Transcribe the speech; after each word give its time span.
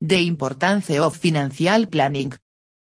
The 0.00 0.28
importance 0.28 0.90
of 1.00 1.16
financial 1.16 1.86
planning. 1.88 2.32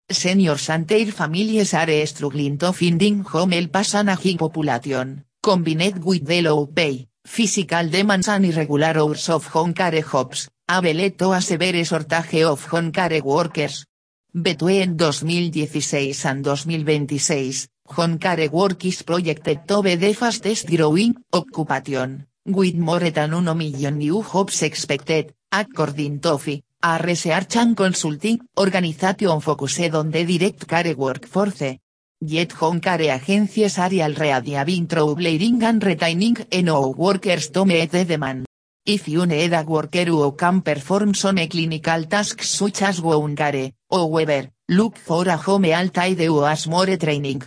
Seniors 0.07 0.69
and 0.69 0.87
their 0.87 1.07
families 1.07 1.73
are 1.73 2.07
struggling 2.07 2.59
to 2.59 2.75
finding 2.75 3.25
home 3.25 3.55
el 3.55 3.69
pasan 3.69 4.11
a 4.11 4.17
high 4.17 4.37
population, 4.37 5.25
combined 5.43 6.05
with 6.05 6.27
the 6.27 6.43
low 6.43 6.67
pay, 6.67 7.09
physical 7.25 7.89
demands 7.89 8.29
and 8.29 8.45
irregular 8.45 8.99
hours 8.99 9.31
of 9.31 9.47
home 9.47 9.73
care 9.73 10.03
jobs, 10.03 10.51
have 10.69 10.85
a 10.85 11.41
severe 11.41 11.83
shortage 11.87 12.43
of 12.43 12.67
home 12.67 12.93
care 12.93 13.23
workers. 13.23 13.87
Between 14.35 14.99
2016 14.99 16.27
and 16.27 16.45
2026, 16.45 17.67
home 17.97 18.19
care 18.19 18.51
work 18.51 18.85
is 18.85 19.03
projected 19.05 19.67
to 19.67 19.81
be 19.83 19.95
the 19.95 20.13
fastest 20.13 20.69
growing 20.69 21.17
occupation, 21.33 22.27
with 22.45 22.75
more 22.75 23.11
than 23.11 23.33
1 23.33 23.57
million 23.57 23.97
new 23.97 24.23
jobs 24.23 24.63
expected, 24.63 25.33
according 25.51 26.21
to 26.21 26.37
FI, 26.37 26.63
a 26.83 26.99
research 26.99 27.59
consulting 27.77 28.41
organization 28.59 29.41
focused 29.41 29.95
on 29.95 30.11
the 30.11 30.25
direct 30.25 30.67
care 30.67 30.95
workforce. 30.95 31.79
Yet 32.23 32.53
home 32.53 32.81
care 32.81 33.03
agencies 33.03 33.79
are 33.79 34.01
already 34.03 34.53
having 34.53 34.87
trouble 34.87 35.27
and 35.27 35.83
retaining 35.83 36.37
enough 36.51 36.97
workers 36.97 37.51
to 37.51 37.65
meet 37.65 37.91
the 37.91 38.05
demand. 38.05 38.47
If 38.87 39.09
you 39.09 39.27
need 39.27 39.53
a 39.53 39.63
worker 39.63 40.05
who 40.05 40.33
can 40.33 40.63
perform 40.63 41.15
some 41.15 41.47
clinical 41.49 42.05
tasks 42.05 42.49
such 42.49 42.83
as 42.83 43.01
wound 43.01 43.37
care, 43.37 43.73
however, 43.91 44.51
look 44.71 44.97
for 44.97 45.29
a 45.29 45.37
home 45.37 45.65
health 45.65 45.99
aide 45.99 46.27
who 46.27 46.41
has 46.43 46.67
more 46.67 46.97
training. 46.97 47.43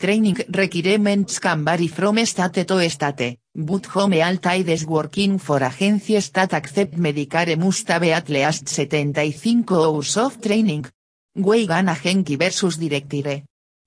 Training 0.00 0.38
requirements 0.48 1.38
can 1.40 1.64
vary 1.64 1.88
from 1.88 2.24
state 2.24 2.66
to 2.66 2.88
state, 2.88 3.38
but 3.60 3.86
home 3.86 4.12
aides 4.12 4.86
working 4.86 5.36
for 5.40 5.60
agencies 5.64 6.30
that 6.30 6.54
accept 6.54 6.96
Medicare 6.96 7.56
must 7.58 7.88
have 7.88 8.04
at 8.04 8.28
least 8.28 8.68
75 8.68 9.72
hours 9.72 10.16
of 10.16 10.40
training. 10.40 10.86
Weigan 11.36 11.88
agency 11.90 12.36
versus 12.36 12.76
directive. 12.76 13.42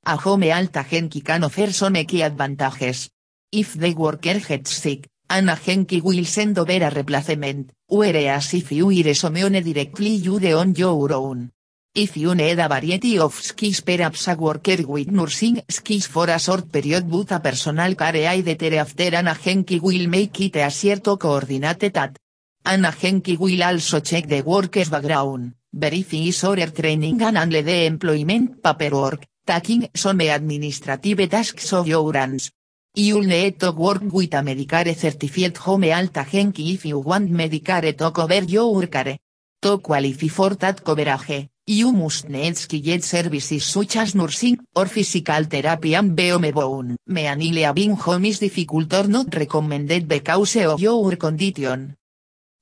A 0.06 0.18
home 0.18 0.42
health 0.42 0.76
agency 0.76 1.22
can 1.22 1.46
offer 1.46 1.72
some 1.72 2.04
key 2.04 2.22
advantages. 2.22 3.10
If 3.50 3.76
the 3.76 3.94
worker 3.94 4.40
gets 4.40 4.72
sick, 4.74 5.08
an 5.30 5.48
agency 5.48 6.02
will 6.02 6.26
send 6.26 6.60
over 6.60 6.74
a 6.74 6.90
replacement, 6.90 7.72
whereas 7.88 8.54
if 8.54 8.74
you 8.74 8.90
are 8.90 9.14
someone 9.14 9.54
directly 9.54 10.16
you 10.16 10.38
do 10.38 10.58
on 10.58 10.76
your 10.76 11.14
own. 11.14 11.50
If 11.94 12.16
you 12.16 12.34
need 12.36 12.58
a 12.58 12.70
variety 12.70 13.20
of 13.20 13.34
skills 13.34 13.82
perhaps 13.82 14.30
a 14.30 14.36
worker 14.36 14.78
with 14.88 15.12
nursing 15.12 15.62
skills 15.68 16.08
for 16.08 16.30
a 16.30 16.40
short 16.40 16.72
period 16.72 17.04
but 17.12 17.32
a 17.34 17.40
personal 17.42 17.96
care 17.96 18.16
aide 18.16 18.58
thereafter 18.58 19.14
an 19.14 19.28
agency 19.28 19.78
will 19.78 20.08
make 20.08 20.40
it 20.40 20.56
easier 20.56 21.02
to 21.02 21.18
coordinate 21.18 21.92
that. 21.92 22.18
An 22.64 22.86
agency 22.86 23.36
will 23.36 23.62
also 23.62 24.00
check 24.00 24.26
the 24.26 24.42
worker's 24.42 24.90
background, 24.90 25.52
verify 25.74 26.16
his 26.16 26.42
or 26.46 26.56
her 26.56 26.72
training 26.72 27.22
and 27.24 27.38
handle 27.38 27.62
the 27.62 27.86
employment 27.88 28.64
paperwork, 28.64 29.26
taking 29.46 29.90
some 29.94 30.22
administrative 30.22 31.30
tasks 31.30 31.74
of 31.74 31.90
your 31.90 32.14
hands. 32.14 32.52
You'll 32.96 33.28
need 33.28 33.60
to 33.60 33.74
work 33.74 34.04
with 34.14 34.34
a 34.34 34.38
Medicare 34.38 34.96
certified 34.96 35.58
home 35.58 35.84
health 35.84 36.16
agency 36.16 36.72
if 36.72 36.86
you 36.86 37.00
want 37.00 37.30
Medicare 37.30 37.98
to 37.98 38.12
cover 38.12 38.46
your 38.46 38.88
care. 38.88 39.18
To 39.62 39.78
qualify 39.78 40.28
for 40.28 40.56
that 40.56 40.84
coverage, 40.84 41.51
you 41.68 41.92
must 41.92 42.28
need 42.28 42.58
skilled 42.58 43.04
services 43.04 43.64
such 43.64 43.98
as 43.98 44.16
nursing, 44.16 44.58
or 44.76 44.88
physical 44.88 45.46
therapy 45.46 45.96
and 45.96 46.18
beomebone. 46.18 46.96
Meanly 47.08 47.52
living 47.52 47.96
home 47.96 48.26
is 48.26 48.40
difficult 48.40 48.92
or 48.94 49.08
not 49.08 49.36
recommended 49.36 50.08
because 50.08 50.56
of 50.58 50.82
your 50.82 51.16
condition. 51.18 51.96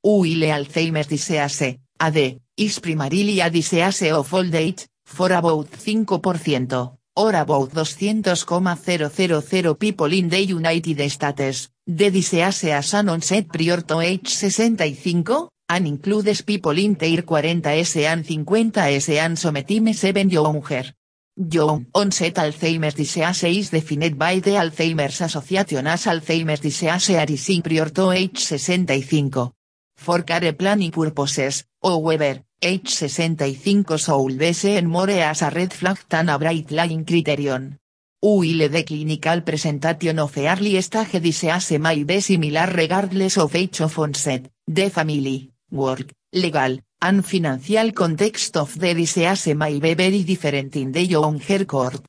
Will 0.04 0.44
Alzheimer's 0.44 1.08
disease, 1.08 1.78
AD, 2.00 2.40
is 2.58 2.80
primarily 2.80 3.42
a 3.42 3.50
disease 3.50 4.12
of 4.12 4.34
old 4.34 4.56
age, 4.56 4.88
for 5.06 5.32
about 5.32 5.72
5%, 5.72 6.98
or 7.16 7.36
about 7.36 7.74
200,000 7.74 9.76
people 9.76 10.14
in 10.14 10.30
the 10.30 10.40
United 10.40 11.10
States, 11.10 11.70
the 11.86 12.12
disease 12.12 12.64
as 12.66 12.94
an 12.94 13.10
onset 13.10 13.50
prior 13.50 13.82
to 13.82 14.00
age 14.00 14.30
65, 14.30 15.50
and 15.70 15.88
includes 15.88 16.42
people 16.42 16.78
in 16.78 16.96
their 16.96 17.22
40s 17.22 17.96
and 18.06 18.26
50s 18.26 19.10
and 19.18 19.38
sometime 19.38 19.94
seven 19.94 20.30
younger. 20.30 20.96
Young 21.38 21.86
onset 21.94 22.36
Alzheimer's 22.36 22.96
disease 22.96 23.44
is 23.44 23.70
defined 23.70 24.18
by 24.18 24.40
the 24.40 24.58
Alzheimer's 24.58 25.22
Association 25.22 25.88
as 25.88 26.06
Alzheimer's 26.08 26.60
disease 26.60 27.12
arising 27.12 27.62
prior 27.62 27.90
to 27.92 28.12
age 28.12 28.40
65. 28.40 29.52
For 29.96 30.24
care 30.24 30.54
planning 30.54 30.92
purposes, 30.92 31.66
however, 31.82 32.44
age 32.60 32.90
65 32.90 34.00
soul 34.00 34.36
be 34.36 34.54
seen 34.54 34.88
more 34.88 35.10
as 35.12 35.44
a 35.44 35.50
red 35.50 35.72
flag 35.72 36.00
than 36.10 36.30
a 36.30 36.40
bright 36.40 36.72
line 36.72 37.06
criterion. 37.06 37.78
Will 38.22 38.68
the 38.68 38.84
clinical 38.84 39.42
presentation 39.42 40.20
of 40.20 40.38
early 40.38 40.82
stage 40.82 41.22
disease 41.22 41.80
may 41.80 42.04
be 42.04 42.20
similar 42.20 42.66
regardless 42.66 43.38
of 43.38 43.56
age 43.56 43.82
of 43.82 43.98
onset, 43.98 44.52
the 44.68 44.90
family, 44.90 45.52
work, 45.72 46.12
legal, 46.34 46.80
and 47.02 47.26
financial 47.26 47.94
context 47.94 48.58
of 48.58 48.78
the 48.78 48.94
disease 48.94 49.56
may 49.56 49.80
be 49.80 49.94
very 49.94 50.24
different 50.24 50.76
in 50.76 50.92
the 50.92 51.06
younger 51.06 51.64
court. 51.66 52.02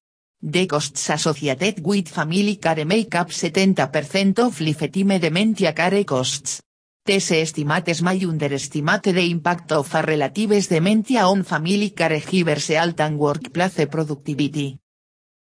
The 0.46 0.66
costs 0.66 1.08
associated 1.08 1.80
with 1.82 2.10
family 2.10 2.56
care 2.56 2.84
make 2.84 3.14
up 3.14 3.30
70% 3.30 4.38
of 4.40 4.60
lifetime 4.60 5.18
dementia 5.18 5.72
care 5.72 6.04
costs. 6.04 6.60
These 7.02 7.32
estimates 7.32 8.02
may 8.02 8.22
underestimate 8.26 9.14
the 9.14 9.30
impact 9.30 9.72
of 9.72 9.94
a 9.94 10.02
relative's 10.02 10.68
dementia 10.68 11.24
on 11.24 11.44
family 11.44 11.92
caregivers 11.92 12.68
health 12.74 13.00
and 13.00 13.18
workplace 13.18 13.86
productivity. 13.86 14.78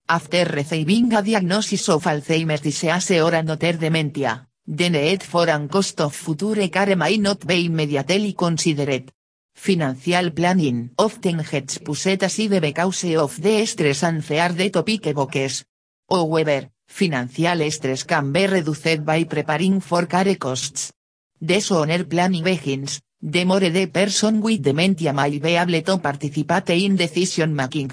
After 0.08 0.46
receiving 0.46 1.14
a 1.14 1.22
diagnosis 1.22 1.90
of 1.90 2.06
Alzheimer's 2.06 2.62
disease 2.62 3.20
or 3.22 3.34
another 3.36 3.74
dementia, 3.74 4.48
the 4.66 4.90
need 4.90 5.22
for 5.22 5.50
and 5.50 5.70
cost 5.70 6.00
of 6.00 6.16
future 6.16 6.70
care 6.70 6.96
may 6.96 7.18
not 7.18 7.46
be 7.46 7.66
immediately 7.66 8.32
considered. 8.32 9.12
Financial 9.56 10.32
planning 10.32 10.92
often 10.98 11.38
gets 11.50 11.78
pushed 11.78 12.24
aside 12.24 12.60
because 12.60 13.04
of 13.16 13.42
the 13.42 13.66
stress 13.66 14.04
and 14.04 14.24
fear 14.24 14.52
the 14.52 14.70
topic 14.70 15.08
evokes. 15.08 15.64
However, 16.10 16.70
financial 16.88 17.72
stress 17.72 18.04
can 18.04 18.32
be 18.32 18.48
reduced 18.48 19.06
by 19.06 19.24
preparing 19.24 19.80
for 19.80 20.06
care 20.06 20.36
costs. 20.36 20.92
The 21.40 21.62
sooner 21.62 22.04
planning 22.06 22.44
begins, 22.44 23.02
the 23.22 23.46
more 23.46 23.70
the 23.70 23.88
person 23.88 24.42
with 24.42 24.62
dementia 24.62 25.14
may 25.14 25.40
be 25.40 25.56
able 25.56 25.82
to 25.82 25.98
participate 25.98 26.70
in 26.72 26.96
decision 26.98 27.56
making. 27.56 27.92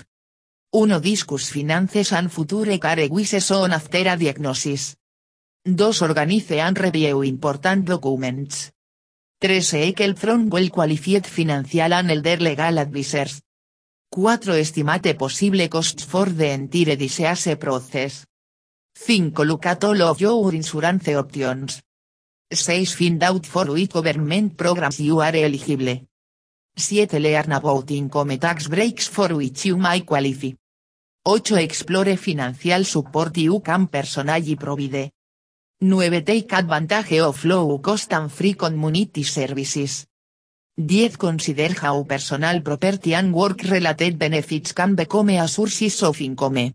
1. 0.73 1.01
Discuss 1.01 1.51
finances 1.51 2.13
and 2.13 2.33
future 2.33 2.79
care 2.79 3.09
wishes 3.09 3.51
on 3.51 3.73
after 3.73 4.09
a 4.09 4.17
diagnosis. 4.17 4.97
2. 5.65 5.93
Organize 6.03 6.53
and 6.53 6.79
review 6.79 7.23
important 7.23 7.85
documents. 7.85 8.73
3. 9.43 9.63
Seek 9.63 10.19
from 10.19 10.51
well 10.51 10.69
qualified 10.69 11.27
financial 11.27 11.95
and 11.95 12.11
elder 12.11 12.37
legal 12.37 12.79
advisors. 12.79 13.41
4. 14.13 14.59
Estimate 14.59 15.15
possible 15.17 15.67
costs 15.67 16.05
for 16.05 16.27
the 16.27 16.51
entire 16.51 16.95
disease 16.95 17.57
process. 17.57 18.27
5. 18.95 19.39
Look 19.47 19.65
at 19.65 19.83
all 19.85 20.03
of 20.03 20.21
your 20.21 20.53
insurance 20.53 21.09
options. 21.09 21.81
6. 22.53 22.93
Find 22.93 23.23
out 23.23 23.47
for 23.47 23.65
which 23.73 23.91
government 23.91 24.59
programs 24.59 25.01
you 25.01 25.21
are 25.21 25.35
eligible. 25.35 26.07
7. 26.77 27.23
Learn 27.23 27.53
about 27.53 27.91
income 27.93 28.37
tax 28.37 28.69
breaks 28.69 29.09
for 29.09 29.35
which 29.35 29.65
you 29.65 29.79
may 29.79 30.01
qualify. 30.01 30.53
8. 31.27 31.53
Explore 31.53 32.15
financial 32.19 32.85
support 32.85 33.39
you 33.39 33.61
can 33.61 33.87
personally 33.87 34.57
provide. 34.57 35.11
9. 35.83 36.23
Take 36.23 36.53
advantage 36.53 37.19
of 37.21 37.43
low 37.47 37.79
cost 37.79 38.13
and 38.13 38.31
free 38.31 38.53
community 38.53 39.23
services. 39.23 40.07
10. 40.77 41.17
Consider 41.17 41.73
how 41.81 42.03
personal 42.05 42.61
property 42.61 43.15
and 43.15 43.33
work 43.33 43.63
related 43.63 44.19
benefits 44.19 44.75
can 44.75 44.95
become 44.95 45.31
a 45.31 45.49
sources 45.49 46.03
of 46.03 46.21
income. 46.21 46.75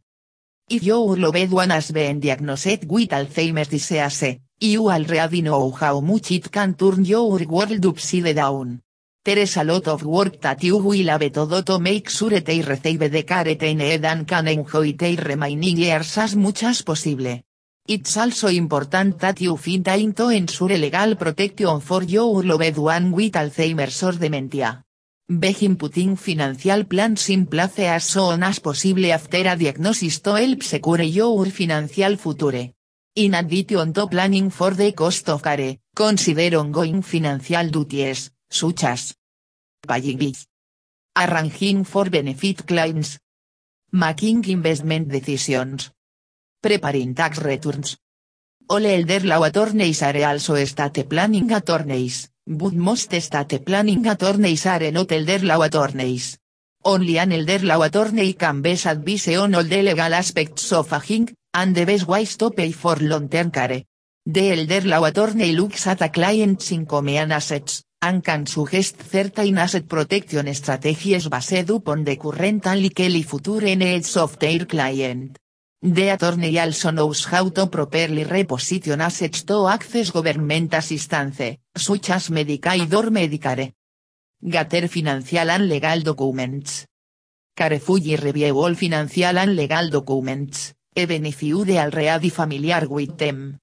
If 0.68 0.82
your 0.82 1.16
loved 1.18 1.52
one 1.52 1.70
has 1.70 1.92
been 1.92 2.20
diagnosed 2.20 2.88
with 2.88 3.12
Alzheimer's 3.12 3.68
disease, 3.68 4.40
you 4.60 4.90
already 4.90 5.44
know 5.44 5.70
how 5.70 6.00
much 6.02 6.32
it 6.32 6.52
can 6.52 6.74
turn 6.74 7.06
your 7.06 7.46
world 7.46 7.86
upside 7.86 8.36
down. 8.36 8.82
There 9.24 9.38
is 9.38 9.56
a 9.58 9.64
lot 9.64 9.88
of 9.88 10.04
work 10.04 10.42
that 10.42 10.64
you 10.64 10.78
will 10.78 11.10
have 11.10 11.32
to 11.32 11.46
do 11.46 11.62
to 11.62 11.78
make 11.78 12.10
sure 12.10 12.40
they 12.40 12.64
receive 12.64 13.12
the 13.12 13.22
care 13.22 13.54
they 13.54 13.76
need 13.76 14.04
and 14.04 14.28
can 14.28 14.48
enjoy 14.48 14.94
their 14.94 15.18
remaining 15.18 15.78
years 15.78 16.18
as 16.18 16.36
much 16.36 16.64
as 16.64 16.82
possible. 16.82 17.45
It's 17.88 18.18
also 18.18 18.48
important 18.48 19.20
that 19.20 19.40
you 19.42 19.56
find 19.58 19.86
time 19.86 20.14
to 20.14 20.30
ensure 20.30 20.76
legal 20.76 21.16
protection 21.16 21.80
for 21.82 22.02
your 22.02 22.42
loved 22.44 22.80
one 22.80 23.12
with 23.12 23.34
Alzheimer's 23.34 24.02
or 24.02 24.14
dementia. 24.14 24.84
Begin 25.30 25.76
putting 25.78 26.16
financial 26.16 26.84
plans 26.86 27.30
in 27.30 27.46
place 27.46 27.78
as 27.80 28.06
soon 28.06 28.42
as 28.42 28.58
possible 28.60 29.06
after 29.12 29.48
a 29.48 29.56
diagnosis 29.56 30.20
to 30.22 30.34
help 30.34 30.64
secure 30.64 31.04
your 31.04 31.46
financial 31.46 32.18
future. 32.18 32.74
In 33.16 33.36
addition 33.36 33.94
to 33.94 34.08
planning 34.08 34.50
for 34.50 34.72
the 34.72 34.92
cost 34.94 35.30
of 35.30 35.44
care, 35.44 35.78
consider 35.96 36.58
ongoing 36.58 37.04
financial 37.04 37.70
duties, 37.70 38.32
such 38.50 38.84
as 38.84 39.14
paying 39.88 40.18
bills, 40.18 40.48
arranging 41.16 41.84
for 41.84 42.10
benefit 42.10 42.66
claims, 42.66 43.20
making 43.92 44.44
investment 44.50 45.08
decisions, 45.08 45.92
preparing 46.66 47.14
tax 47.14 47.38
returns. 47.38 47.98
All 48.74 48.84
elder 48.84 49.22
law 49.22 49.44
attorneys 49.44 50.02
are 50.02 50.26
also 50.26 50.56
estate 50.56 51.06
planning 51.08 51.52
attorneys, 51.52 52.32
but 52.48 52.74
most 52.74 53.14
estate 53.14 53.64
planning 53.64 54.08
attorneys 54.08 54.66
are 54.66 54.90
not 54.92 55.12
elder 55.12 55.46
law 55.46 55.62
attorneys. 55.62 56.40
Only 56.84 57.20
an 57.20 57.34
elder 57.34 57.60
law 57.60 57.84
attorney 57.84 58.34
can 58.34 58.64
best 58.64 58.88
advise 58.88 59.38
on 59.38 59.54
all 59.54 59.64
the 59.64 59.84
legal 59.84 60.14
aspects 60.14 60.74
of 60.74 60.92
aging, 60.92 61.36
and 61.54 61.76
the 61.76 61.86
best 61.86 62.08
ways 62.08 62.36
to 62.38 62.50
pay 62.50 62.72
for 62.72 62.96
long-term 62.96 63.52
care. 63.52 63.84
The 64.26 64.52
elder 64.54 64.82
law 64.88 65.06
attorney 65.06 65.52
looks 65.54 65.86
at 65.86 66.02
a 66.02 66.10
client's 66.10 66.72
income 66.72 67.10
and 67.10 67.32
assets, 67.32 67.84
and 68.02 68.24
can 68.24 68.48
suggest 68.48 69.02
certain 69.12 69.58
asset 69.60 69.88
protection 69.88 70.52
strategies 70.56 71.30
based 71.30 71.70
upon 71.70 72.04
the 72.04 72.18
current 72.18 72.66
and 72.66 72.82
likely 72.82 73.22
future 73.22 73.76
needs 73.76 74.18
of 74.18 74.40
their 74.40 74.66
client. 74.66 75.38
The 75.88 76.10
attorney 76.10 76.58
also 76.58 76.90
knows 76.90 77.26
how 77.26 77.48
to 77.50 77.68
properly 77.68 78.26
reposition 78.26 79.02
assets 79.02 79.44
to 79.44 79.68
access 79.68 80.10
government 80.10 80.74
assistance, 80.74 81.60
such 81.76 82.10
as 82.10 82.30
Medicaid 82.32 82.92
or 82.92 83.12
Medicare. 83.12 83.72
Gather 84.42 84.88
financial 84.88 85.48
and 85.48 85.70
legal 85.70 86.02
documents. 86.02 86.88
Carefully 87.56 88.16
review 88.16 88.58
all 88.58 88.74
financial 88.74 89.38
and 89.38 89.56
legal 89.56 89.90
documents, 89.92 90.74
even 90.96 91.28
if 91.28 91.44
you 91.44 91.62
are 91.62 91.86
already 91.86 92.30
familiar 92.30 92.88
with 92.88 93.16
them. 93.16 93.60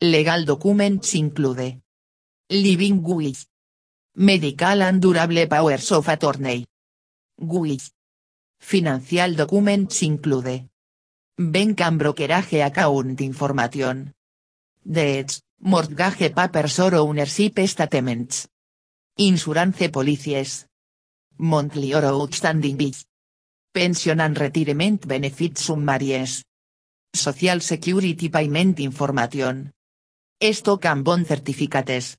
Legal 0.00 0.44
documents 0.44 1.14
include 1.16 1.80
Living 2.50 3.02
will. 3.02 3.34
Medical 4.14 4.82
and 4.82 5.02
durable 5.02 5.46
powers 5.48 5.90
of 5.90 6.06
attorney. 6.06 6.64
Will. 7.40 7.78
Financial 8.60 9.34
documents 9.34 10.02
include 10.02 10.68
Bank 11.40 11.80
and 11.82 11.98
brokerage 12.00 12.52
account 12.54 13.20
information. 13.20 14.12
Deeds, 14.82 15.40
mortgage 15.60 16.34
papers 16.34 16.80
or 16.80 16.96
ownership 16.96 17.60
statements. 17.64 18.48
Insurance 19.18 19.88
policies. 19.88 20.66
Monthly 21.38 21.94
or 21.94 22.04
outstanding 22.06 22.76
bills. 22.76 23.04
Pension 23.72 24.18
and 24.18 24.36
retirement 24.36 25.06
benefits 25.06 25.62
summaries. 25.62 26.42
Social 27.14 27.60
Security 27.60 28.28
payment 28.30 28.80
information. 28.80 29.70
Stock 30.42 30.86
and 30.86 31.04
bond 31.04 31.28
certificates. 31.28 32.16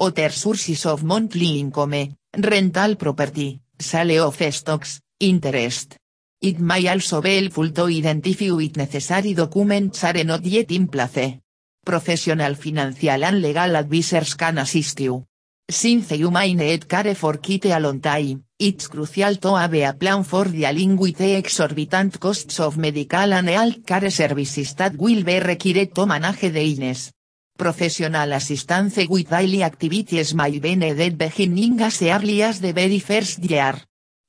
Other 0.00 0.30
sources 0.30 0.86
of 0.86 1.04
monthly 1.04 1.60
income, 1.60 2.16
rental 2.36 2.96
property, 2.96 3.60
sale 3.78 4.26
of 4.26 4.42
stocks, 4.52 5.00
interest. 5.20 5.99
It 6.42 6.58
may 6.58 6.88
also 6.88 7.20
be 7.20 7.36
helpful 7.36 7.70
to 7.70 7.84
identify 7.84 8.50
with 8.50 8.74
necessary 8.78 9.34
documents 9.34 10.02
are 10.04 10.24
not 10.24 10.42
yet 10.42 10.70
in 10.70 10.88
place. 10.88 11.38
Professional 11.84 12.54
financial 12.54 13.24
and 13.24 13.42
legal 13.42 13.76
advisors 13.76 14.36
can 14.36 14.56
assist 14.56 15.00
you. 15.00 15.26
Since 15.70 16.12
you 16.12 16.30
may 16.30 16.54
need 16.54 16.88
care 16.88 17.14
for 17.14 17.36
quite 17.36 17.66
a 17.66 17.78
long 17.78 18.00
time, 18.00 18.44
it's 18.58 18.88
crucial 18.88 19.36
to 19.36 19.54
have 19.54 19.74
a 19.74 19.92
plan 19.92 20.24
for 20.24 20.46
dealing 20.46 20.96
with 20.96 21.18
the 21.18 21.36
exorbitant 21.36 22.18
costs 22.18 22.58
of 22.58 22.78
medical 22.78 23.34
and 23.34 23.50
health 23.50 23.84
care 23.84 24.10
services 24.10 24.74
that 24.76 24.96
will 24.96 25.22
be 25.22 25.40
required 25.40 25.94
to 25.94 26.06
manage 26.06 26.40
the 26.40 26.62
illness. 26.62 27.12
Professional 27.54 28.32
assistance 28.32 29.06
with 29.10 29.28
daily 29.28 29.62
activities 29.62 30.32
may 30.34 30.58
be 30.58 30.74
needed 30.74 31.18
beginning 31.18 31.82
as 31.82 32.00
early 32.00 32.42
as 32.42 32.62
the 32.62 32.72
very 32.72 32.98
first 32.98 33.40
year. 33.40 33.74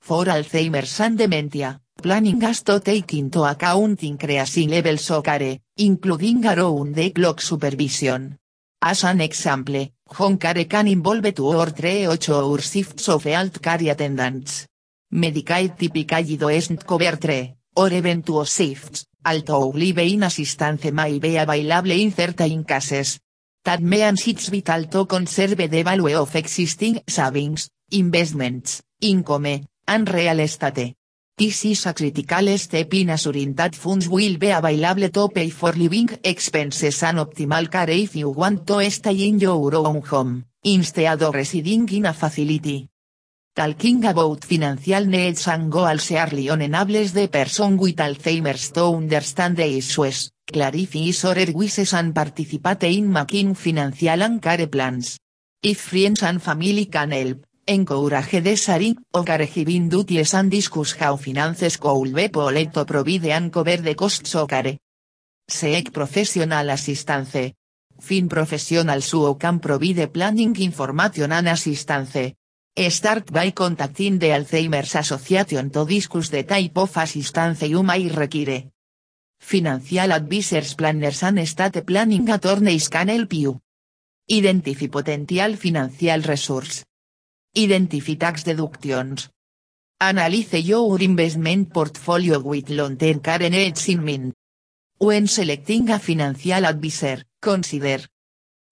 For 0.03 0.25
Alzheimer's 0.25 0.99
and 0.99 1.15
dementia, 1.15 1.79
planning 2.01 2.41
has 2.41 2.63
to 2.63 2.79
take 2.79 3.13
into 3.13 3.43
account 3.43 4.03
increasing 4.03 4.69
levels 4.69 5.11
of 5.11 5.23
care, 5.23 5.59
including 5.77 6.43
around 6.43 6.95
the 6.95 7.11
clock 7.11 7.39
supervision. 7.39 8.35
As 8.81 9.03
an 9.03 9.21
example, 9.21 9.87
home 10.07 10.39
care 10.39 10.65
can 10.65 10.87
involve 10.87 11.31
two 11.35 11.45
or 11.45 11.69
three 11.69 12.07
ocho 12.07 12.41
hour 12.41 12.59
shifts 12.61 13.09
of 13.09 13.25
health 13.25 13.61
care 13.61 13.91
attendants. 13.91 14.67
Medicaid 15.13 15.77
typically 15.77 16.35
doesn't 16.35 16.87
cover 16.87 17.15
three, 17.15 17.53
or 17.75 17.93
even 17.93 18.23
two 18.23 18.43
shifts, 18.45 19.05
although 19.23 19.69
live-in 19.69 20.23
assistance 20.23 20.91
may 20.91 21.19
be 21.19 21.37
available 21.37 21.91
in 21.91 22.11
certain 22.11 22.63
cases. 22.63 23.19
That 23.63 23.81
means 23.83 24.27
it's 24.27 24.49
vital 24.49 24.85
to 24.85 25.05
conserve 25.05 25.57
the 25.57 25.83
value 25.83 26.17
of 26.17 26.35
existing 26.35 27.03
savings, 27.07 27.69
investments, 27.91 28.81
income, 28.99 29.67
and 29.87 30.07
real 30.09 30.39
estate. 30.39 30.95
This 31.37 31.65
is 31.65 31.85
a 31.87 31.93
critical 31.93 32.57
step 32.57 32.93
in 32.93 33.09
assuring 33.09 33.53
that 33.55 33.75
funds 33.75 34.07
will 34.07 34.37
be 34.37 34.49
available 34.49 35.09
to 35.09 35.29
pay 35.29 35.49
for 35.49 35.71
living 35.71 36.09
expenses 36.23 37.01
and 37.03 37.17
optimal 37.17 37.69
care 37.71 37.89
if 37.89 38.15
you 38.15 38.29
want 38.29 38.67
to 38.67 38.89
stay 38.91 39.27
in 39.27 39.39
your 39.39 39.75
own 39.75 40.01
home, 40.01 40.45
instead 40.63 41.21
of 41.21 41.33
residing 41.33 41.89
in 41.89 42.05
a 42.05 42.13
facility. 42.13 42.89
Talking 43.53 44.05
about 44.05 44.45
financial 44.45 45.05
needs 45.05 45.47
and 45.47 45.71
goals 45.71 46.11
early 46.11 46.49
on 46.49 46.61
enables 46.61 47.11
the 47.11 47.27
person 47.27 47.75
with 47.75 47.97
Alzheimer's 47.97 48.71
to 48.71 48.95
understand 48.95 49.57
the 49.57 49.65
issues, 49.65 50.31
clarify 50.45 50.99
his 50.99 51.25
or 51.25 51.35
her 51.35 51.51
wishes 51.51 51.93
and 51.93 52.13
participate 52.13 52.83
in 52.83 53.11
making 53.11 53.55
financial 53.55 54.21
and 54.21 54.41
care 54.41 54.67
plans. 54.67 55.19
If 55.61 55.81
friends 55.81 56.23
and 56.23 56.41
family 56.41 56.85
can 56.85 57.11
help, 57.11 57.45
encourage 57.65 58.41
the 58.41 58.55
sharing 58.55 58.97
of 59.13 59.25
caregiving 59.25 59.89
duties 59.89 60.33
and 60.33 60.49
discuss 60.49 60.93
how 60.93 61.15
finances 61.17 61.77
could 61.77 62.13
be 62.13 62.29
provide 62.29 63.25
and 63.25 63.51
cover 63.51 63.77
the 63.77 63.95
costs 63.95 64.35
of 64.35 64.47
care. 64.49 64.77
Seek 65.47 65.91
professional 65.91 66.69
assistance. 66.69 67.53
Fin 67.99 68.27
professionals 68.27 69.11
who 69.11 69.35
can 69.35 69.59
provide 69.59 70.11
planning 70.11 70.55
information 70.55 71.31
and 71.31 71.49
assistance. 71.49 72.35
Start 72.89 73.31
by 73.31 73.51
contacting 73.51 74.17
the 74.17 74.31
Alzheimer's 74.31 74.95
Association 74.95 75.69
to 75.69 75.85
discuss 75.85 76.29
the 76.29 76.43
type 76.43 76.77
of 76.77 76.97
assistance 76.97 77.63
you 77.63 77.83
may 77.83 78.07
require. 78.09 78.71
Financial 79.39 80.11
advisors 80.11 80.75
planners 80.75 81.23
and 81.23 81.39
estate 81.39 81.85
planning 81.85 82.29
attorneys 82.29 82.87
can 82.89 83.09
help 83.09 83.33
you. 83.33 83.59
Identify 84.31 84.87
potential 84.87 85.55
financial 85.57 86.21
resource. 86.21 86.85
Identify 87.55 88.15
deductions. 88.15 89.29
Analyze 89.99 90.53
your 90.65 91.01
investment 91.01 91.73
portfolio 91.73 92.39
with 92.39 92.69
long-term 92.69 93.21
needs 93.51 93.89
in 93.89 94.05
mind. 94.05 94.33
When 94.97 95.27
selecting 95.27 95.89
a 95.89 95.99
financial 95.99 96.65
advisor, 96.65 97.23
consider 97.41 98.05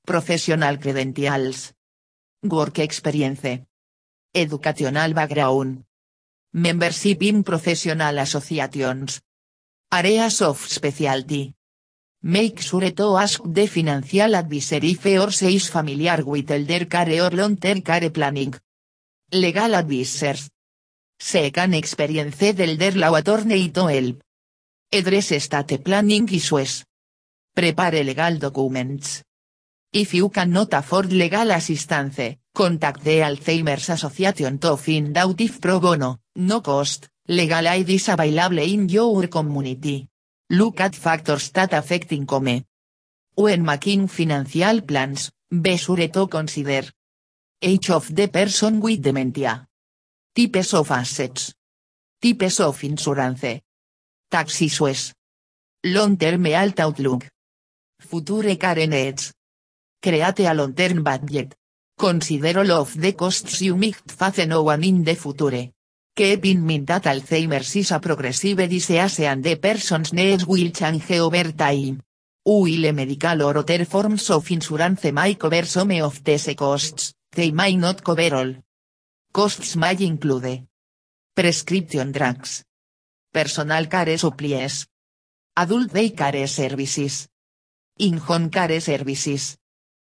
Professional 0.09 0.79
credentials. 0.79 1.74
Work 2.41 2.79
experience. 2.79 3.62
Educational 4.33 5.13
background. 5.13 5.83
Membership 6.53 7.21
in 7.21 7.43
professional 7.43 8.17
associations. 8.17 9.21
Areas 9.91 10.41
of 10.41 10.57
specialty. 10.57 11.53
Make 12.24 12.59
sure 12.59 12.91
to 12.91 13.17
ask 13.17 13.41
the 13.45 13.67
financial 13.67 14.36
advisor 14.36 14.79
if 14.81 15.05
or 15.05 15.29
is 15.29 15.69
familiar 15.69 16.24
with 16.25 16.50
elder 16.50 16.86
care 16.86 17.21
or 17.21 17.29
long-term 17.29 17.81
care 17.81 18.09
planning. 18.09 18.55
Legal 19.31 19.75
advisors. 19.75 20.50
Se 21.19 21.51
can 21.51 21.74
experience 21.74 22.53
del 22.53 22.77
der 22.77 22.95
law 22.95 23.15
attorney 23.15 23.69
to 23.69 23.88
help. 23.88 24.21
Address 24.91 25.31
estate 25.31 25.79
planning 25.79 26.27
issues. 26.31 26.86
prepare 27.59 28.03
legal 28.03 28.39
documents. 28.39 29.24
If 29.91 30.13
you 30.13 30.29
cannot 30.29 30.74
afford 30.74 31.12
legal 31.12 31.51
assistance, 31.51 32.38
contact 32.53 33.03
the 33.03 33.19
Alzheimer's 33.21 33.89
Association 33.89 34.59
to 34.59 34.77
find 34.77 35.17
out 35.17 35.41
if 35.41 35.59
pro 35.59 35.79
bono, 35.79 36.19
no 36.36 36.62
cost, 36.62 37.09
legal 37.27 37.67
aid 37.67 37.89
is 37.89 38.07
available 38.07 38.59
in 38.59 38.88
your 38.88 39.27
community. 39.27 40.07
Look 40.51 40.79
at 40.79 40.95
factors 40.95 41.51
that 41.51 41.74
affect 41.74 42.12
income. 42.13 42.63
When 43.36 43.65
making 43.65 44.07
financial 44.07 44.81
plans, 44.81 45.31
be 45.50 45.75
sure 45.75 46.07
to 46.07 46.27
consider 46.27 46.89
age 47.62 47.89
of 47.89 48.16
the 48.16 48.28
person 48.28 48.80
with 48.80 49.01
dementia. 49.01 49.68
Types 50.34 50.74
of 50.74 50.92
assets. 50.92 51.54
Types 52.22 52.60
of 52.60 52.84
insurance. 52.84 53.62
Tax 54.30 54.62
issues. 54.62 55.13
Long-term 55.84 56.46
health 56.46 56.80
outlook. 56.80 57.28
Future 58.00 58.56
care 58.56 58.88
needs. 58.88 59.34
Create 60.01 60.39
a 60.39 60.54
long-term 60.54 61.04
budget. 61.04 61.56
Consider 61.98 62.60
all 62.60 62.72
of 62.72 62.96
the 62.96 63.13
costs 63.13 63.62
you 63.62 63.75
might 63.75 64.10
face 64.10 64.48
no 64.48 64.63
one 64.63 64.84
in 64.86 65.04
the 65.04 65.16
future. 65.16 65.72
Keep 66.16 66.46
in 66.46 66.66
mind 66.66 66.88
that 66.88 67.04
Alzheimer's 67.04 67.75
is 67.75 67.92
a 67.92 68.00
progressive 68.00 68.70
disease 68.70 69.20
and 69.20 69.44
the 69.44 69.56
person's 69.58 70.13
needs 70.13 70.46
will 70.46 70.72
change 70.72 71.12
over 71.12 71.51
time. 71.51 72.01
While 72.44 72.94
medical 72.94 73.44
or 73.44 73.58
other 73.58 73.84
forms 73.86 74.30
of 74.30 74.50
insurance 74.50 75.12
may 75.12 75.36
cover 75.36 75.66
some 75.66 76.01
of 76.01 76.24
these 76.24 76.56
costs, 76.56 77.13
they 77.39 77.51
may 77.51 77.77
not 77.77 78.03
cover 78.03 78.36
all. 78.36 78.51
Costs 79.31 79.77
may 79.77 79.96
include 80.03 80.67
prescription 81.34 82.12
drugs, 82.12 82.65
personal 83.31 83.88
care 83.88 84.17
supplies, 84.17 84.88
adult 85.55 85.93
day 85.93 86.10
care 86.10 86.48
services, 86.48 87.29
in-home 87.98 88.50
care 88.50 88.81
services. 88.81 89.58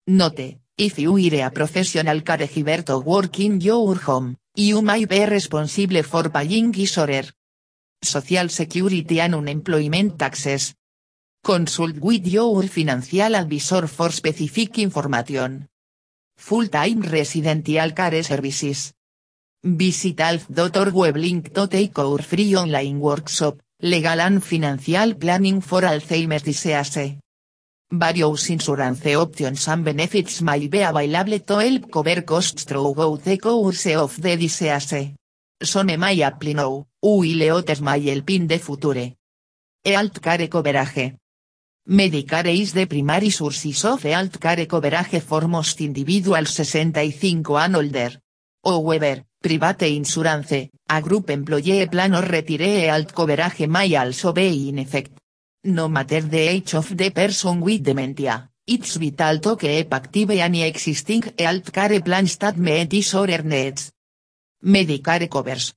Note, 0.06 0.56
if 0.78 0.98
you 0.98 1.14
are 1.18 1.46
a 1.46 1.50
professional 1.50 2.22
caregiver 2.22 2.82
to 2.86 2.98
work 2.98 3.38
in 3.40 3.60
your 3.60 3.96
home, 3.96 4.36
you 4.54 4.80
may 4.80 5.04
be 5.04 5.26
responsible 5.26 6.02
for 6.02 6.30
paying 6.30 6.74
insurer. 6.74 7.28
Social 8.02 8.48
Security 8.48 9.20
and 9.20 9.34
Unemployment 9.34 10.18
Taxes. 10.18 10.74
Consult 11.44 11.98
with 12.00 12.26
your 12.26 12.62
financial 12.62 13.36
advisor 13.36 13.86
for 13.86 14.10
specific 14.10 14.78
information. 14.78 15.68
Full-time 16.40 17.02
residential 17.02 17.92
care 17.92 18.22
services. 18.22 18.94
Visit 19.62 20.20
alf.org 20.20 21.16
link 21.16 21.52
to 21.52 21.68
take 21.68 21.98
our 21.98 22.22
free 22.22 22.56
online 22.56 22.98
workshop, 22.98 23.58
Legal 23.82 24.20
and 24.20 24.42
Financial 24.42 25.14
Planning 25.16 25.60
for 25.60 25.82
Alzheimer's 25.82 26.42
Disease. 26.42 27.18
Various 27.92 28.48
insurance 28.48 29.06
options 29.14 29.68
and 29.68 29.84
benefits 29.84 30.40
may 30.40 30.66
be 30.66 30.80
available 30.80 31.38
to 31.40 31.58
help 31.58 31.90
cover 31.92 32.22
costs 32.22 32.64
throughout 32.64 33.22
the 33.22 33.36
course 33.36 33.94
of 33.94 34.16
the 34.22 34.36
disease. 34.36 35.12
Some 35.62 35.94
may 35.98 36.22
apply 36.22 36.54
now, 36.54 36.86
while 37.00 37.52
others 37.52 37.82
may 37.82 38.20
future. 38.58 39.12
Health 39.84 40.22
care 40.22 40.48
coverage. 40.48 41.16
Medicare 41.88 42.52
is 42.52 42.74
the 42.74 42.86
primary 42.86 43.30
source 43.30 43.84
of 43.84 44.02
health 44.02 44.38
care 44.38 44.66
coverage 44.66 45.20
for 45.22 45.48
most 45.48 45.80
individuals 45.80 46.50
65 46.50 47.56
and 47.56 47.76
older. 47.76 48.20
However, 48.62 49.24
private 49.40 49.88
insurance, 49.88 50.68
a 50.86 51.00
group 51.00 51.30
employee 51.30 51.88
plan 51.88 52.14
or 52.14 52.22
retire 52.22 52.90
health 52.90 53.14
coverage 53.14 53.66
may 53.66 53.96
also 53.96 54.32
be 54.32 54.68
in 54.68 54.78
effect. 54.78 55.18
No 55.64 55.88
matter 55.88 56.20
the 56.20 56.48
age 56.48 56.74
of 56.74 56.96
the 56.96 57.10
person 57.10 57.60
with 57.60 57.82
dementia, 57.82 58.50
it's 58.66 58.96
vital 58.96 59.40
to 59.40 59.56
keep 59.56 59.92
active 59.92 60.30
any 60.30 60.62
existing 60.62 61.22
health 61.38 61.72
care 61.72 62.00
plans 62.02 62.36
that 62.36 62.56
meet 62.56 62.88
disorder 62.88 63.42
needs. 63.42 63.90
Medicare 64.62 65.28
covers. 65.28 65.74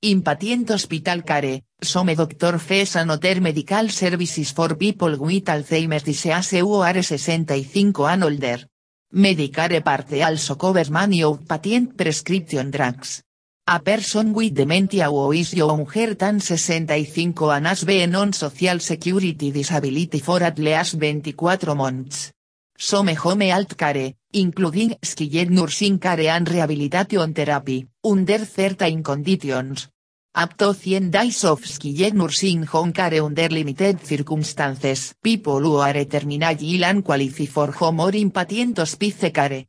In 0.00 0.22
patient 0.22 0.70
hospital 0.70 1.24
care, 1.24 1.64
some 1.80 2.14
doctor 2.14 2.60
fees 2.60 2.94
and 2.94 3.10
other 3.10 3.40
medical 3.40 3.88
services 3.88 4.52
for 4.52 4.76
people 4.76 5.16
with 5.18 5.46
Alzheimer's 5.46 6.04
disease 6.04 6.60
who 6.60 6.82
are 6.82 7.02
65 7.02 8.06
and 8.06 8.22
older. 8.22 8.70
Medicare 9.14 9.82
parte 9.82 10.22
also 10.22 10.54
covers 10.54 10.90
many 10.90 11.24
outpatient 11.24 11.96
prescription 11.96 12.70
drugs. 12.70 13.24
A 13.66 13.80
person 13.80 14.32
with 14.32 14.54
dementia 14.54 15.08
who 15.08 15.32
is 15.32 15.52
younger 15.52 16.14
than 16.14 16.38
65 16.38 17.50
and 17.50 17.66
has 17.66 17.84
been 17.84 18.14
on 18.14 18.32
social 18.32 18.78
security 18.78 19.50
disability 19.50 20.20
for 20.20 20.44
at 20.44 20.60
least 20.60 20.96
24 20.96 21.74
months. 21.74 22.30
Some 22.80 23.12
home 23.16 23.40
health 23.40 23.76
care, 23.76 24.14
including 24.30 24.96
skilled 25.02 25.50
nursing 25.50 25.98
care 25.98 26.28
and 26.28 26.48
rehabilitation 26.48 27.34
therapy, 27.34 27.88
under 28.04 28.44
certain 28.46 29.02
conditions. 29.02 29.88
Up 30.32 30.56
to 30.56 30.68
100 30.68 31.10
days 31.10 31.44
of 31.44 31.66
skilled 31.66 32.14
nursing 32.14 32.62
home 32.62 32.92
care 32.92 33.20
under 33.20 33.48
limited 33.48 34.06
circumstances. 34.06 35.12
People 35.20 35.58
who 35.58 35.78
are 35.78 36.04
terminally 36.04 36.76
ill 36.76 36.84
and 36.84 37.04
qualify 37.04 37.46
for 37.46 37.72
home 37.72 37.98
or 37.98 38.12
inpatient 38.12 38.78
hospice 38.78 39.32
care. 39.32 39.66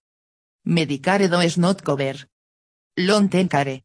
Medicare 0.68 1.28
does 1.28 1.58
not 1.58 1.84
cover. 1.84 2.14
Long-term 2.96 3.50
care. 3.50 3.82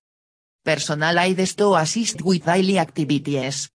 Personal 0.62 1.18
aids 1.18 1.54
to 1.54 1.74
assist 1.76 2.20
with 2.20 2.44
daily 2.44 2.78
activities. 2.78 3.70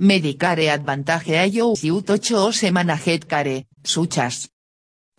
Medicare 0.00 0.74
Advantage 0.74 1.28
allows 1.28 1.84
you 1.84 2.02
to 2.02 2.18
choose 2.18 2.72
managed 2.72 3.28
care, 3.28 3.64
such 3.84 4.18
as 4.18 4.48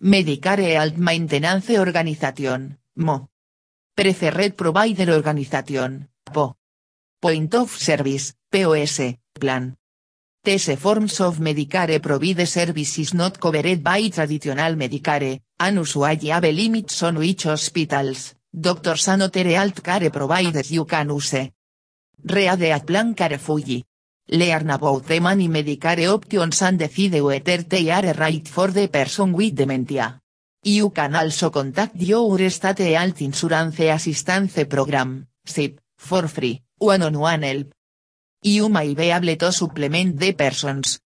Medicare 0.06 0.74
Health 0.74 0.98
Maintenance 0.98 1.78
Organization, 1.78 2.78
MO. 2.96 3.30
Preferred 3.94 4.52
Provider 4.54 5.10
Organization, 5.14 6.10
PO. 6.30 6.58
Point 7.18 7.54
of 7.54 7.70
Service, 7.70 8.36
POS, 8.50 9.16
Plan. 9.32 9.78
These 10.42 10.76
forms 10.76 11.20
of 11.20 11.38
Medicare 11.38 12.00
provide 12.00 12.46
services 12.46 13.14
not 13.14 13.38
covered 13.38 13.82
by 13.82 14.10
traditional 14.10 14.76
Medicare, 14.76 15.40
and 15.58 15.76
usually 15.78 16.28
have 16.28 16.44
limits 16.52 17.02
on 17.02 17.16
which 17.16 17.44
hospitals, 17.44 18.34
doctors 18.52 19.08
and 19.08 19.22
other 19.22 19.48
health 19.48 19.82
care 19.82 20.10
providers 20.10 20.70
you 20.70 20.84
can 20.84 21.08
use. 21.08 21.50
Read 22.24 22.62
at 22.62 22.84
Plan 22.84 23.14
Care 23.14 23.38
Fuji. 23.38 23.82
Learn 24.28 24.70
about 24.70 25.06
the 25.06 25.20
many 25.20 25.48
Medicare 25.48 26.08
options 26.08 26.62
and 26.62 26.78
decide 26.78 27.20
whether 27.20 27.58
they 27.58 27.90
are 27.90 28.14
right 28.14 28.48
for 28.48 28.68
the 28.68 28.88
person 28.88 29.32
with 29.34 29.54
dementia. 29.54 30.18
You 30.62 30.90
can 30.90 31.14
also 31.14 31.50
contact 31.50 31.96
your 31.96 32.48
state 32.48 32.78
health 32.78 33.20
insurance 33.20 33.80
assistance 33.80 34.64
program, 34.64 35.26
SIP, 35.44 35.78
for 35.98 36.26
free, 36.26 36.62
one-on-one 36.78 37.42
help. 37.42 37.74
You 38.42 38.70
may 38.70 38.94
be 38.94 39.10
able 39.10 39.36
to 39.36 39.52
supplement 39.52 40.18
the 40.18 40.32
persons. 40.32 41.00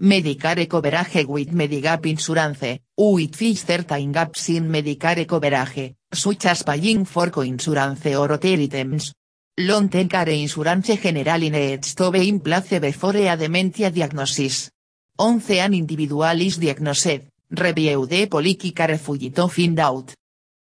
Medicare 0.00 0.68
coverage 0.68 1.26
with 1.26 1.52
Medigap 1.52 2.06
insurance, 2.06 2.80
with 2.96 3.34
fish 3.34 3.64
certain 3.64 4.12
gaps 4.12 4.48
in 4.50 4.70
Medicare 4.70 5.26
coverage, 5.26 5.94
such 6.12 6.46
as 6.46 6.62
paying 6.62 7.04
for 7.04 7.30
coinsurance 7.30 8.16
or 8.16 8.32
other 8.32 8.48
items. 8.48 9.12
Long-term 9.56 10.08
care 10.08 10.32
insurance 10.32 10.96
generally 11.00 11.48
needs 11.48 11.94
to 11.94 12.10
be 12.10 12.28
in 12.28 12.40
place 12.40 12.80
before 12.80 13.16
a 13.18 13.36
dementia 13.36 13.88
diagnosis. 13.92 14.72
Once 15.16 15.50
an 15.50 15.74
individual 15.74 16.40
is 16.40 16.58
diagnosed, 16.58 17.20
review 17.50 18.04
the 18.06 18.26
policy 18.26 18.72
carefully 18.72 19.30
to 19.30 19.46
find 19.46 19.78
out. 19.78 20.12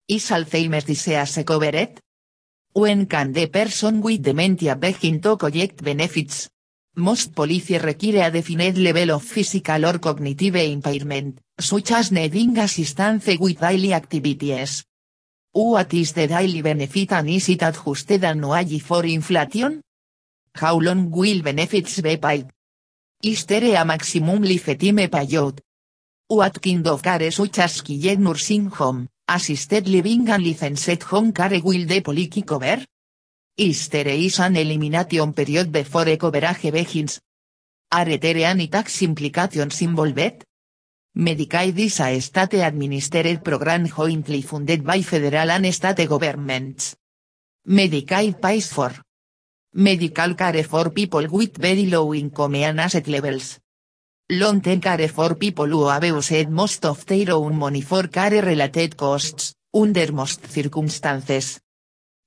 Is 0.07 0.31
Alzheimer's 0.31 0.85
disease 0.85 1.43
covered? 1.43 2.01
When 2.75 3.07
can 3.07 3.33
the 3.33 3.47
person 3.47 4.03
with 4.03 4.23
dementia 4.23 4.77
begin 4.77 5.23
to 5.23 5.39
collect 5.39 5.83
benefits? 5.83 6.51
Most 6.97 7.35
policies 7.35 7.83
require 7.83 8.27
a 8.27 8.31
defined 8.31 8.77
level 8.77 9.13
of 9.13 9.23
physical 9.23 9.87
or 9.87 9.99
cognitive 9.99 10.57
impairment, 10.57 11.41
such 11.59 11.93
as 11.93 12.13
needing 12.13 12.59
assistance 12.59 13.39
with 13.39 13.59
daily 13.59 13.95
activities. 13.95 14.85
What 15.57 15.95
is 15.95 16.13
the 16.13 16.27
daily 16.27 16.61
benefit 16.61 17.13
and 17.13 17.31
is 17.31 17.49
it 17.49 17.63
adjusted 17.63 18.23
annually 18.25 18.79
for 18.79 19.07
inflation? 19.07 19.81
How 20.55 20.79
long 20.79 21.11
will 21.11 21.41
benefits 21.41 22.03
be 22.03 22.19
paid? 22.19 22.51
Is 23.23 23.47
there 23.47 23.81
a 23.81 23.83
maximum 23.83 24.43
lifetime 24.43 25.09
payout? 25.09 25.61
What 26.29 26.61
kind 26.61 26.87
of 26.87 27.03
care 27.03 27.31
such 27.31 27.59
as 27.61 27.77
skilled 27.77 28.21
nursing 28.21 28.67
home, 28.67 29.09
assisted 29.27 29.89
living 29.89 30.29
and 30.29 30.45
licensed 30.45 31.03
home 31.05 31.33
care 31.33 31.59
will 31.65 31.87
the 31.87 32.03
policy 32.03 32.43
cover? 32.43 32.85
Is 33.57 33.89
there 33.89 34.09
is 34.09 34.39
an 34.41 34.57
elimination 34.57 35.33
period 35.33 35.73
before 35.73 36.19
coverage 36.19 36.71
begins? 36.71 37.19
Are 37.93 38.19
there 38.19 38.45
any 38.45 38.69
tax 38.69 39.01
implications 39.01 39.81
involved? 39.81 40.46
Medicaid 41.17 41.79
is 41.79 41.99
a 42.01 42.21
state-administered 42.21 43.43
program 43.43 43.87
jointly 43.87 44.43
funded 44.43 44.85
by 44.85 45.01
federal 45.01 45.51
and 45.51 45.73
state 45.73 46.07
governments. 46.07 46.95
Medicaid 47.67 48.39
pays 48.39 48.71
for 48.71 48.93
medical 49.73 50.35
care 50.35 50.63
for 50.63 50.91
people 50.91 51.27
with 51.31 51.57
very 51.57 51.87
low 51.87 52.13
income 52.13 52.57
and 52.57 52.79
asset 52.79 53.09
levels. 53.09 53.59
Long 54.29 54.61
term 54.61 54.79
care 54.79 55.09
for 55.09 55.37
people 55.37 55.65
who 55.67 55.89
have 55.89 56.05
used 56.05 56.51
most 56.51 56.85
of 56.85 57.07
their 57.07 57.33
own 57.33 57.57
money 57.57 57.81
for 57.81 58.09
care 58.09 58.43
related 58.43 58.95
costs, 58.99 59.55
under 59.73 60.13
most 60.13 60.45
circumstances. 60.53 61.61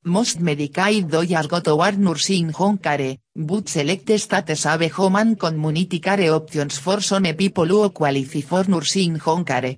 Most 0.04 0.42
Medicaid 0.42 1.08
dollars 1.12 1.46
go 1.46 1.60
toward 1.60 2.00
nursing 2.00 2.50
home 2.50 2.80
care, 2.80 3.18
but 3.42 3.70
select 3.70 4.12
states 4.20 4.64
have 4.66 4.92
home 4.92 5.38
community 5.38 6.02
care 6.02 6.30
options 6.30 6.78
for 6.78 7.00
some 7.00 7.34
people 7.36 7.68
who 7.68 7.90
qualify 7.90 8.42
for 8.42 8.66
nursing 8.68 9.16
home 9.16 9.46
care. 9.46 9.78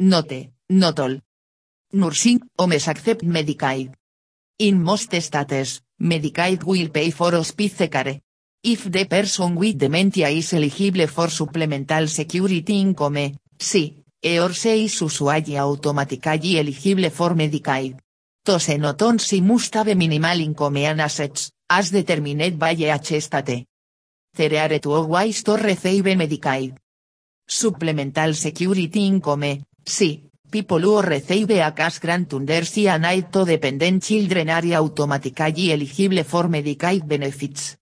Note, 0.00 0.50
not 0.70 0.98
all. 0.98 1.20
Nursing 1.92 2.40
homes 2.58 2.88
accept 2.88 3.22
Medicaid. 3.22 3.94
In 4.58 4.82
most 4.82 5.14
states, 5.14 5.80
Medicaid 6.00 6.64
will 6.64 6.88
pay 6.88 7.12
for 7.12 7.30
hospice 7.30 7.88
care. 7.88 8.20
If 8.64 8.90
the 8.90 9.04
person 9.04 9.54
with 9.54 9.78
dementia 9.78 10.28
is 10.30 10.52
eligible 10.52 11.06
for 11.06 11.30
supplemental 11.30 12.08
security 12.08 12.80
income, 12.80 13.16
e 13.18 14.38
or 14.40 14.52
se 14.52 14.84
is 14.84 15.00
usually 15.00 15.56
automatically 15.56 16.58
eligible 16.58 17.10
for 17.10 17.36
Medicaid. 17.36 17.96
Tose 18.42 18.76
noton 18.76 19.20
si 19.20 19.40
must 19.40 19.74
have 19.76 19.94
minimal 19.94 20.40
income 20.40 20.78
and 20.78 21.00
assets, 21.00 21.52
as 21.68 21.90
determined 21.90 22.58
by 22.58 22.74
state. 22.74 23.66
There 24.34 24.78
two 24.78 25.04
ways 25.04 25.42
to 25.44 25.56
receive 25.56 26.04
Medicaid. 26.04 26.76
Supplemental 27.46 28.34
security 28.34 29.06
income, 29.06 29.64
sí, 29.84 30.30
people 30.50 30.80
who 30.82 31.00
receive 31.02 31.50
a 31.50 31.72
cash 31.74 31.98
grant 31.98 32.32
under 32.34 32.64
si 32.64 32.86
and 32.88 33.04
to 33.32 33.44
dependent 33.44 34.02
children 34.02 34.50
are 34.50 34.74
automatically 34.76 35.72
eligible 35.72 36.24
for 36.24 36.48
Medicaid 36.48 37.06
benefits. 37.06 37.76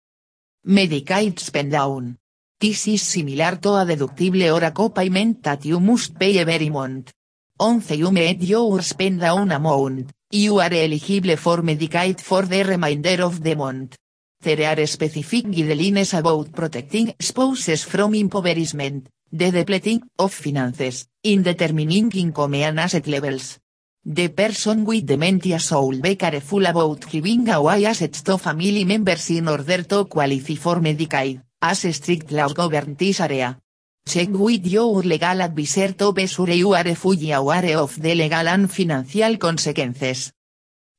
Medicaid 0.67 1.39
spend 1.39 1.73
down. 1.73 2.17
This 2.59 2.89
is 2.89 3.03
similar 3.03 3.57
to 3.61 3.75
a 3.75 3.85
deductible 3.85 4.51
or 4.55 4.65
a 4.65 4.73
copayment 4.73 5.43
that 5.43 5.65
you 5.65 5.79
must 5.79 6.19
pay 6.19 6.39
every 6.39 6.71
month. 6.71 7.13
Once 7.59 7.91
you 7.91 8.11
meet 8.11 8.43
your 8.43 8.83
spend 8.83 9.21
down 9.21 9.53
amount, 9.53 10.13
you 10.31 10.59
are 10.59 10.73
eligible 10.73 11.37
for 11.37 11.63
Medicaid 11.63 12.21
for 12.21 12.43
the 12.43 12.65
remainder 12.65 13.23
of 13.23 13.43
the 13.43 13.55
month. 13.55 13.97
There 14.43 14.67
are 14.67 14.87
specific 14.87 15.47
guidelines 15.47 16.19
about 16.19 16.53
protecting 16.53 17.15
spouses 17.19 17.85
from 17.85 18.15
impoverishment, 18.15 19.09
the 19.31 19.51
depleting 19.51 20.03
of 20.19 20.33
finances, 20.33 21.07
in 21.23 21.43
determining 21.43 22.11
income 22.13 22.55
and 22.55 22.81
asset 22.81 23.07
levels. 23.07 23.59
The 24.05 24.29
person 24.29 24.85
with 24.85 25.07
dementia 25.07 25.59
should 25.59 26.03
be 26.03 26.17
careful 26.17 26.67
about 26.67 27.09
giving 27.11 27.49
away 27.49 27.87
assets 27.87 28.23
to 28.23 28.39
family 28.39 28.85
members 28.85 29.31
in 29.31 29.49
order 29.49 29.83
to 29.83 30.05
qualify 30.05 30.55
for 30.55 30.77
Medicaid, 30.81 31.43
as 31.61 31.95
strict 31.95 32.31
laws 32.31 32.53
govern 32.53 32.95
this 32.95 33.21
area. 33.21 33.59
Check 34.09 34.29
with 34.31 34.65
your 34.69 35.03
legal 35.03 35.43
advisor 35.43 35.93
to 35.95 36.13
be 36.13 36.29
sure 36.29 36.51
you 36.51 36.75
are 36.75 36.95
fully 36.95 37.33
aware 37.33 37.77
of 37.77 38.01
the 38.01 38.15
legal 38.15 38.47
and 38.47 38.71
financial 38.71 39.37
consequences. 39.37 40.33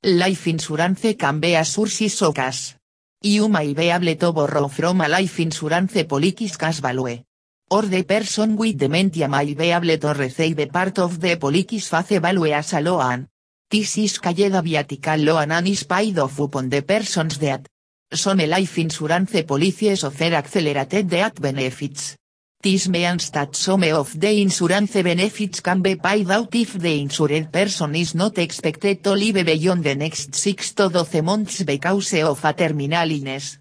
Life 0.03 0.47
insurance 0.47 1.15
can 1.17 1.39
be 1.39 1.55
a 1.55 1.63
source 1.63 2.21
of 2.21 2.35
cash. 2.35 2.75
You 3.23 3.47
may 3.47 3.73
be 3.73 3.89
able 3.89 4.13
to 4.13 4.33
borrow 4.33 4.67
from 4.67 4.99
a 4.99 5.07
life 5.07 5.39
insurance 5.39 6.03
policy's 6.03 6.57
cash 6.57 6.81
value. 6.81 7.23
Or 7.71 7.83
the 7.83 8.03
person 8.03 8.57
with 8.57 8.77
dementia 8.77 9.29
may 9.29 9.53
be 9.53 9.71
able 9.71 9.97
to 9.97 10.13
receive 10.13 10.59
a 10.59 10.67
part 10.67 10.99
of 10.99 11.17
the 11.21 11.37
policy's 11.37 11.87
face 11.87 12.19
value 12.19 12.51
as 12.51 12.73
a 12.73 12.81
loan. 12.81 13.25
This 13.71 13.97
is 13.99 14.19
called 14.19 14.35
viatical 14.35 15.23
loan 15.23 15.53
and 15.53 15.67
is 15.69 15.85
paid 15.85 16.19
off 16.19 16.39
upon 16.39 16.67
the 16.67 16.81
person's 16.81 17.37
death. 17.37 17.67
Some 18.11 18.39
life 18.39 18.77
insurance 18.77 19.43
policies 19.43 20.03
offer 20.03 20.35
accelerated 20.35 21.09
death 21.09 21.41
benefits. 21.41 22.17
This 22.59 22.87
means 22.87 23.29
that 23.31 23.55
some 23.55 23.83
of 23.83 24.19
the 24.19 24.41
insurance 24.41 25.03
benefits 25.03 25.61
can 25.61 25.83
be 25.83 25.95
paid 25.95 26.31
out 26.31 26.55
if 26.55 26.73
the 26.73 27.01
insured 27.01 27.51
person 27.51 27.95
is 27.95 28.15
not 28.15 28.39
expected 28.39 29.03
to 29.03 29.11
live 29.11 29.45
beyond 29.45 29.83
the 29.83 29.93
next 29.93 30.33
6 30.33 30.73
to 30.73 30.89
12 30.89 31.23
months 31.23 31.61
because 31.61 32.13
of 32.15 32.43
a 32.43 32.53
terminal 32.53 33.11
illness. 33.11 33.59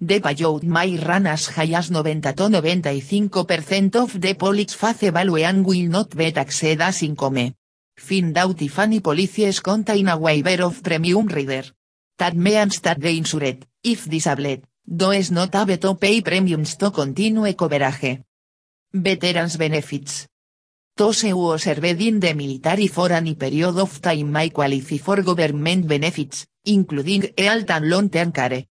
The 0.00 0.20
payout 0.20 0.62
may 0.62 0.96
run 0.96 1.26
as 1.26 1.48
high 1.48 1.74
as 1.76 1.90
90 1.90 2.20
to 2.22 2.48
95% 2.48 3.96
of 3.96 4.18
the 4.18 4.32
policy's 4.32 4.74
face 4.74 5.10
value 5.10 5.44
and 5.44 5.66
will 5.66 5.86
not 5.86 6.16
be 6.16 6.32
taxed 6.32 6.64
as 6.64 7.02
income. 7.02 7.52
Find 7.98 8.38
out 8.38 8.62
if 8.62 8.78
any 8.78 9.00
policies 9.00 9.60
contain 9.60 10.08
a 10.08 10.16
waiver 10.16 10.62
of 10.62 10.82
premium 10.82 11.26
rider. 11.26 11.64
That 12.16 12.34
means 12.34 12.80
that 12.80 12.98
the 12.98 13.10
insured, 13.10 13.66
if 13.84 14.08
disabled, 14.08 14.62
does 14.86 15.30
not 15.30 15.52
have 15.52 15.78
to 15.80 15.94
pay 15.96 16.22
premiums 16.22 16.76
to 16.76 16.90
continue 16.90 17.52
coverage. 17.52 18.24
Veterans 18.90 19.58
benefits. 19.58 20.26
Those 20.96 21.20
who 21.20 21.58
served 21.58 22.00
in 22.00 22.20
the 22.20 22.32
military 22.32 22.88
for 22.88 23.12
any 23.12 23.34
period 23.34 23.76
of 23.78 24.00
time 24.00 24.32
may 24.32 24.48
qualify 24.48 24.96
for 24.96 25.22
government 25.22 25.86
benefits, 25.86 26.46
including 26.64 27.34
health 27.36 27.70
and 27.70 27.86
long-term 27.90 28.32
care. 28.32 28.64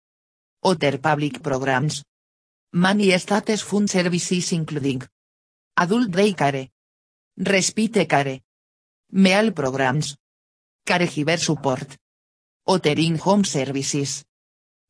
Other 0.64 0.98
public 0.98 1.44
programs. 1.44 2.04
Many 2.74 3.16
states 3.20 3.62
fund 3.62 3.90
services 3.92 4.52
including 4.54 5.04
Adult 5.78 6.10
Day 6.10 6.34
Care, 6.34 6.68
Respite 7.38 8.08
Care, 8.08 8.42
Meal 9.12 9.52
Programs, 9.52 10.18
Caregiver 10.84 11.38
Support, 11.38 11.96
Other 12.66 12.96
in-home 12.98 13.46
services. 13.46 14.26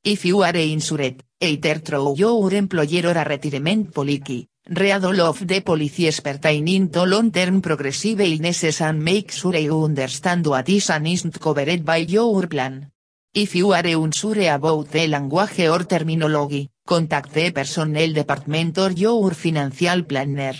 If 0.06 0.24
you 0.24 0.42
are 0.42 0.56
insured, 0.56 1.22
either 1.42 1.80
through 1.80 2.16
your 2.16 2.54
employer 2.54 3.08
or 3.08 3.18
a 3.18 3.26
retirement 3.26 3.94
policy, 3.94 4.48
read 4.70 5.06
all 5.06 5.22
of 5.22 5.46
the 5.48 5.62
policies 5.62 6.22
pertaining 6.22 6.90
to 6.90 7.06
long-term 7.06 7.62
progressive 7.62 8.20
illnesses 8.22 8.82
and 8.82 9.04
make 9.04 9.32
sure 9.32 9.56
you 9.56 9.84
understand 9.84 10.46
what 10.46 10.68
is 10.70 10.90
and 10.90 11.08
isn't 11.08 11.40
covered 11.40 11.84
by 11.86 11.98
your 11.98 12.48
plan. 12.48 12.92
If 13.34 13.56
you 13.56 13.72
are 13.72 13.88
unsure 13.88 14.50
about 14.50 14.92
the 14.92 15.08
language 15.08 15.60
or 15.68 15.86
terminology, 15.86 16.70
contact 16.86 17.34
the 17.34 17.52
personnel 17.52 18.14
department 18.14 18.78
or 18.78 18.92
your 18.92 19.34
financial 19.34 20.04
planner. 20.04 20.56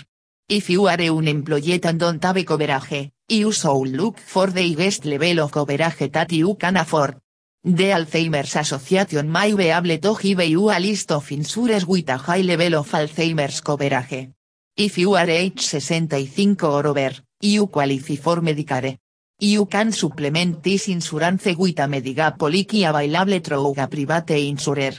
If 0.48 0.70
you 0.70 0.86
are 0.86 1.02
un 1.02 1.28
employee 1.28 1.80
and 1.82 1.98
don't 1.98 2.24
have 2.24 2.44
coverage, 2.46 3.10
you 3.28 3.52
should 3.52 3.88
look 3.88 4.18
for 4.18 4.46
the 4.46 4.72
highest 4.72 5.04
level 5.04 5.40
of 5.40 5.50
coverage 5.50 6.10
that 6.10 6.32
you 6.32 6.54
can 6.54 6.76
afford. 6.76 7.16
The 7.64 7.90
Alzheimer's 7.90 8.54
Association 8.54 9.30
may 9.30 9.52
be 9.52 9.68
able 9.68 9.98
to 9.98 10.16
give 10.22 10.46
you 10.46 10.70
a 10.70 10.78
list 10.78 11.10
of 11.10 11.32
insurers 11.32 11.84
with 11.84 12.08
a 12.08 12.16
high 12.16 12.42
level 12.42 12.76
of 12.76 12.90
Alzheimer's 12.92 13.60
coverage. 13.60 14.30
If 14.76 14.96
you 14.96 15.14
are 15.14 15.28
age 15.28 15.66
65 15.66 16.62
or 16.62 16.86
over, 16.86 17.10
you 17.40 17.66
qualify 17.66 18.14
for 18.14 18.40
Medicare. 18.40 18.96
You 19.40 19.66
can 19.66 19.92
supplement 19.92 20.62
this 20.62 20.86
insurance 20.86 21.46
with 21.56 21.80
a 21.80 21.88
Mediga 21.88 22.36
policy 22.38 22.84
available 22.84 23.40
through 23.40 23.74
a 23.76 23.88
private 23.88 24.38
insurer. 24.38 24.92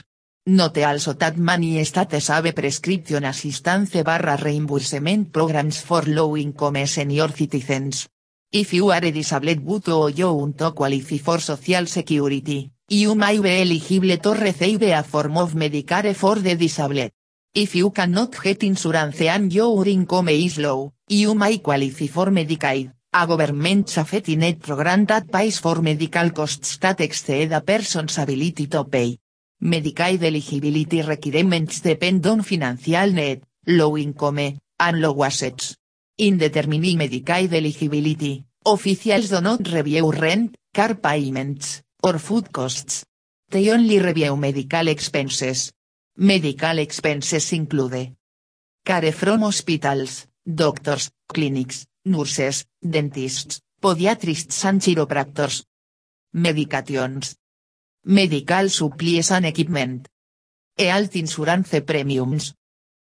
Note 0.46 0.84
also 0.84 1.14
that 1.14 1.38
many 1.38 1.82
states 1.84 2.28
have 2.28 2.54
prescription 2.54 3.24
assistance 3.24 4.02
barra 4.02 4.36
reimbursement 4.36 5.32
programs 5.32 5.80
for 5.80 6.02
low-income 6.02 6.86
senior 6.86 7.28
citizens. 7.28 8.06
If 8.52 8.72
you 8.72 8.90
are 8.90 9.12
disabled 9.12 9.64
but 9.64 9.88
or 9.90 10.10
you 10.10 10.52
to 10.58 10.72
qualify 10.72 11.18
for 11.18 11.38
social 11.38 11.86
security, 11.86 12.72
you 12.88 13.14
may 13.14 13.38
be 13.38 13.60
eligible 13.60 14.18
to 14.18 14.34
receive 14.34 14.82
a 14.82 15.04
form 15.04 15.38
of 15.38 15.54
Medicare 15.54 16.16
for 16.16 16.34
the 16.34 16.56
disabled. 16.56 17.12
If 17.54 17.76
you 17.76 17.92
cannot 17.92 18.34
get 18.42 18.64
insurance 18.64 19.20
and 19.20 19.52
your 19.52 19.86
income 19.86 20.30
is 20.30 20.58
low, 20.58 20.94
you 21.06 21.36
may 21.36 21.58
qualify 21.58 22.08
for 22.08 22.26
Medicaid, 22.32 22.92
a 23.14 23.24
government 23.24 23.88
safety 23.88 24.34
net 24.34 24.58
program 24.58 25.04
that 25.06 25.30
pays 25.30 25.60
for 25.60 25.80
medical 25.80 26.30
costs 26.30 26.76
that 26.78 27.00
exceed 27.00 27.52
a 27.52 27.60
person's 27.60 28.18
ability 28.18 28.66
to 28.66 28.82
pay. 28.82 29.16
Medicaid 29.62 30.24
eligibility 30.24 31.02
requirements 31.02 31.82
depend 31.82 32.26
on 32.26 32.42
financial 32.42 33.12
net, 33.12 33.42
low 33.68 33.96
income, 33.96 34.58
and 34.80 35.00
low 35.00 35.22
assets. 35.22 35.76
In 36.20 36.36
determining 36.36 36.98
Medicaid 36.98 37.54
eligibility, 37.54 38.44
officials 38.66 39.30
do 39.30 39.40
not 39.40 39.66
review 39.66 40.12
rent, 40.12 40.54
car 40.70 40.96
payments, 40.96 41.82
or 42.02 42.18
food 42.18 42.52
costs. 42.52 43.06
They 43.48 43.70
only 43.70 43.98
review 43.98 44.36
medical 44.36 44.88
expenses. 44.88 45.72
Medical 46.18 46.78
expenses 46.78 47.54
include 47.54 48.14
care 48.84 49.12
from 49.12 49.40
hospitals, 49.40 50.26
doctors, 50.44 51.10
clinics, 51.26 51.86
nurses, 52.04 52.66
dentists, 52.82 53.62
podiatrists 53.80 54.62
and 54.66 54.82
chiropractors. 54.82 55.64
Medications. 56.36 57.34
Medical 58.04 58.68
supplies 58.68 59.30
and 59.30 59.46
equipment. 59.46 60.06
Health 60.76 61.16
insurance 61.16 61.80
premiums. 61.80 62.52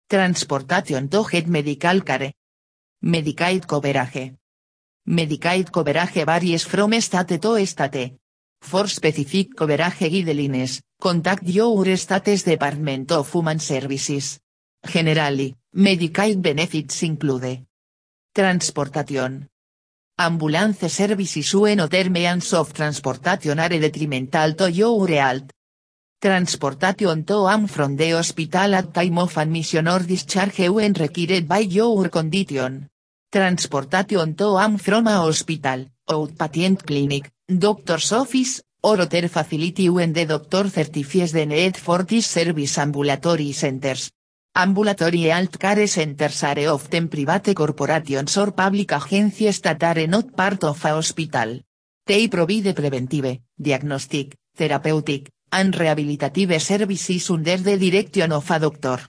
Transportation 0.10 1.08
to 1.08 1.24
get 1.24 1.48
medical 1.48 2.02
care. 2.02 2.34
Medicaid 3.04 3.68
coverage. 3.68 4.36
Medicaid 5.06 5.70
coverage 5.72 6.26
varies 6.26 6.66
from 6.66 7.00
state 7.00 7.40
to 7.40 7.66
state. 7.66 8.18
For 8.60 8.88
specific 8.88 9.56
coverage 9.56 10.00
guidelines, 10.00 10.82
contact 11.00 11.44
your 11.44 11.96
state's 11.96 12.44
Department 12.44 13.12
of 13.12 13.32
Human 13.32 13.60
Services. 13.60 14.40
Generally, 14.84 15.56
Medicaid 15.76 16.42
benefits 16.42 17.04
include. 17.04 17.68
Transportación. 18.34 19.48
Ambulance 20.18 20.90
services 20.90 21.54
when 21.54 21.88
terms 21.88 22.54
of 22.54 22.74
transportation 22.74 23.60
are 23.60 23.70
detrimental 23.70 24.56
to 24.56 24.72
your 24.72 25.08
health. 25.08 25.52
Transportation 26.20 27.24
to 27.26 27.46
and 27.46 27.70
from 27.70 27.96
the 27.96 28.10
hospital 28.10 28.74
at 28.74 28.92
time 28.92 29.20
of 29.20 29.38
admission 29.38 29.88
or 29.88 30.00
discharge 30.00 30.68
when 30.68 30.94
required 30.94 31.48
by 31.48 31.60
your 31.60 32.10
condition. 32.10 32.90
Transportation 33.30 34.34
to 34.34 34.58
and 34.58 34.82
from 34.82 35.06
a 35.06 35.18
hospital, 35.18 35.86
outpatient 36.10 36.84
clinic, 36.88 37.30
doctor's 37.48 38.12
office, 38.14 38.64
or 38.82 39.00
other 39.02 39.28
facility 39.28 39.90
when 39.90 40.12
the 40.12 40.26
doctor 40.26 40.68
certifies 40.72 41.34
the 41.34 41.46
need 41.46 41.78
for 41.78 42.02
this 42.02 42.26
service 42.26 42.80
ambulatory 42.80 43.52
centers. 43.52 44.10
Ambulatory 44.56 45.30
health 45.30 45.60
care 45.60 45.86
centers 45.86 46.44
are 46.44 46.68
often 46.68 47.10
private 47.10 47.54
corporations 47.54 48.36
or 48.38 48.54
public 48.54 48.92
agencies 48.92 49.62
that 49.62 49.84
are 49.84 50.08
not 50.08 50.36
part 50.36 50.64
of 50.64 50.84
a 50.84 50.90
hospital. 50.90 51.62
They 52.08 52.28
provide 52.28 52.74
preventive, 52.76 53.40
diagnostic, 53.62 54.36
therapeutic, 54.56 55.30
and 55.52 55.74
rehabilitative 55.74 56.60
services 56.60 57.30
under 57.30 57.58
the 57.58 57.78
direction 57.78 58.32
of 58.32 58.50
a 58.52 58.60
doctor. 58.60 59.00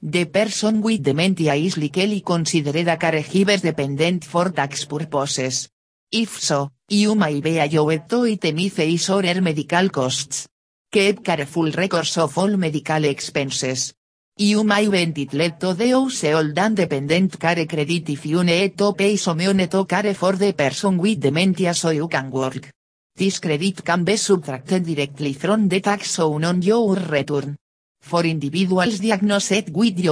The 0.00 0.24
person 0.24 0.80
with 0.80 1.02
dementia 1.02 1.52
is 1.52 1.76
likely 1.76 2.22
considered 2.22 2.88
a 2.88 2.96
caregiver 2.96 3.60
dependent 3.60 4.24
for 4.24 4.48
tax 4.48 4.86
purposes. 4.86 5.68
If 6.10 6.40
so, 6.40 6.70
you 6.88 7.14
may 7.14 7.42
be 7.42 7.58
allowed 7.58 8.08
to 8.08 8.24
itemize 8.24 9.42
medical 9.42 9.90
costs. 9.90 10.48
Keep 10.90 11.22
careful 11.22 11.70
records 11.72 12.16
of 12.16 12.38
all 12.38 12.56
medical 12.56 13.04
expenses. 13.04 13.92
You 14.38 14.64
may 14.64 14.88
be 14.88 15.02
entitled 15.02 15.60
to 15.60 15.74
the 15.74 15.90
household 15.90 16.58
and 16.58 16.74
dependent 16.74 17.38
care 17.38 17.66
credit 17.66 18.08
if 18.08 18.24
you 18.24 18.42
need 18.44 18.78
to 18.78 18.94
pay 18.94 19.16
some 19.16 19.40
to 19.40 19.84
care 19.84 20.14
for 20.14 20.32
the 20.36 20.54
person 20.54 20.96
with 20.96 21.20
dementia 21.20 21.74
so 21.74 21.90
you 21.90 22.08
can 22.08 22.30
work. 22.30 22.70
This 23.16 23.38
credit 23.38 23.84
can 23.84 24.02
be 24.02 24.16
subtracted 24.16 24.84
directly 24.84 25.34
from 25.34 25.68
the 25.68 25.80
tax 25.80 26.18
owed 26.18 26.42
on 26.42 26.60
your 26.62 26.96
return. 26.96 27.54
For 28.02 28.24
individuals 28.24 28.98
diagnosed 28.98 29.70
with 29.70 30.04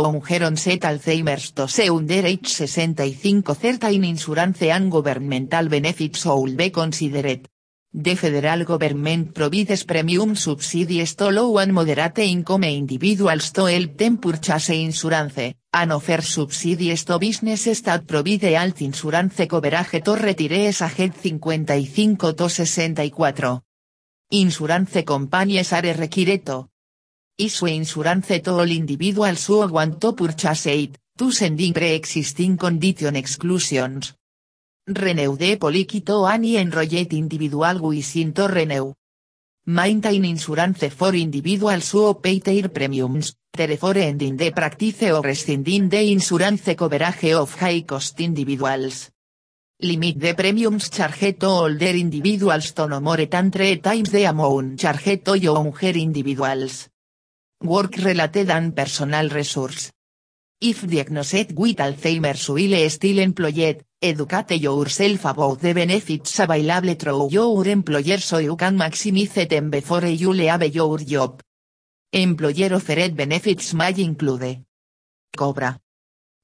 onset 0.44 0.82
Alzheimer's 0.82 1.50
to 1.50 1.66
under 1.92 2.24
age 2.24 2.46
65 2.46 3.42
certain 3.56 4.04
insurance 4.04 4.62
and 4.62 4.88
governmental 4.88 5.68
benefits 5.68 6.22
should 6.22 6.56
be 6.56 6.70
considered. 6.70 7.48
The 7.94 8.16
federal 8.16 8.64
government 8.64 9.34
provides 9.34 9.84
premium 9.84 10.34
subsidies 10.34 11.14
to 11.14 11.28
low 11.28 11.58
and 11.58 11.74
moderate 11.74 12.20
income 12.20 12.64
individuals 12.64 13.52
to 13.52 13.66
help 13.66 13.98
them 13.98 14.16
purchase 14.16 14.70
insurance, 14.70 15.54
and 15.74 15.92
offer 15.92 16.22
subsidies 16.22 17.04
to 17.04 17.18
businesses 17.18 17.82
that 17.82 18.06
provide 18.06 18.44
health 18.44 18.80
insurance 18.80 19.46
coverage 19.46 20.02
to 20.02 20.16
retirees 20.16 20.80
aged 20.80 21.14
55 21.14 22.34
to 22.34 22.48
64. 22.48 23.60
Insurance 24.30 25.02
companies 25.04 25.72
are 25.74 25.82
required 25.82 26.46
to 26.46 26.70
issue 27.36 27.66
insurance 27.66 28.40
to 28.40 28.52
all 28.52 28.70
individuals 28.70 29.46
who 29.48 29.66
want 29.66 30.00
to 30.00 30.14
purchase 30.14 30.64
it, 30.64 30.96
to 31.18 31.30
sending 31.30 31.74
pre-existing 31.74 32.56
condition 32.56 33.16
exclusions. 33.16 34.14
Renew 34.84 35.36
de 35.36 35.56
poliquito 35.58 36.26
ani 36.26 36.56
enrollet 36.56 37.12
individual 37.12 37.78
wisinto 37.80 38.48
renew. 38.48 38.94
Maintain 39.66 40.24
insurance 40.24 40.90
for 40.90 41.14
individuals 41.14 41.92
who 41.92 42.20
pay 42.20 42.40
their 42.40 42.68
premiums, 42.68 43.36
therefore 43.52 43.98
ending 43.98 44.36
the 44.36 44.50
practice 44.50 45.12
or 45.12 45.22
rescinding 45.22 45.88
the 45.88 46.02
insurance 46.10 46.74
coverage 46.74 47.32
of 47.32 47.54
high 47.60 47.82
cost 47.82 48.18
individuals. 48.18 49.12
Limit 49.78 50.18
the 50.18 50.34
premiums 50.34 50.90
charged 50.90 51.38
to 51.38 51.46
older 51.46 51.94
individuals 51.94 52.72
to 52.72 52.88
no 52.88 53.00
more 53.00 53.26
than 53.26 53.52
three 53.52 53.76
times 53.76 54.10
the 54.10 54.24
amount 54.24 54.80
charged 54.80 55.24
to 55.24 55.38
younger 55.38 55.96
individuals. 55.96 56.88
Work 57.62 57.98
related 57.98 58.50
and 58.50 58.74
personal 58.74 59.28
resource. 59.28 59.92
If 60.60 60.84
diagnosed 60.88 61.52
with 61.54 61.76
Alzheimer's 61.76 62.48
while 62.48 62.90
still 62.90 63.18
employed, 63.20 63.84
educate 64.02 64.58
yourself 64.60 65.24
about 65.26 65.60
the 65.60 65.72
benefits 65.72 66.40
available 66.40 66.94
through 66.96 67.28
your 67.30 67.68
employer 67.68 68.18
so 68.18 68.38
you 68.38 68.56
can 68.56 68.76
maximize 68.76 69.48
them 69.48 69.70
before 69.70 70.06
you 70.06 70.32
leave 70.32 70.74
your 70.74 70.98
job. 70.98 71.40
Employer 72.12 72.74
offered 72.74 73.14
benefits 73.16 73.74
may 73.74 73.94
include 73.98 74.64
Cobra. 75.36 75.78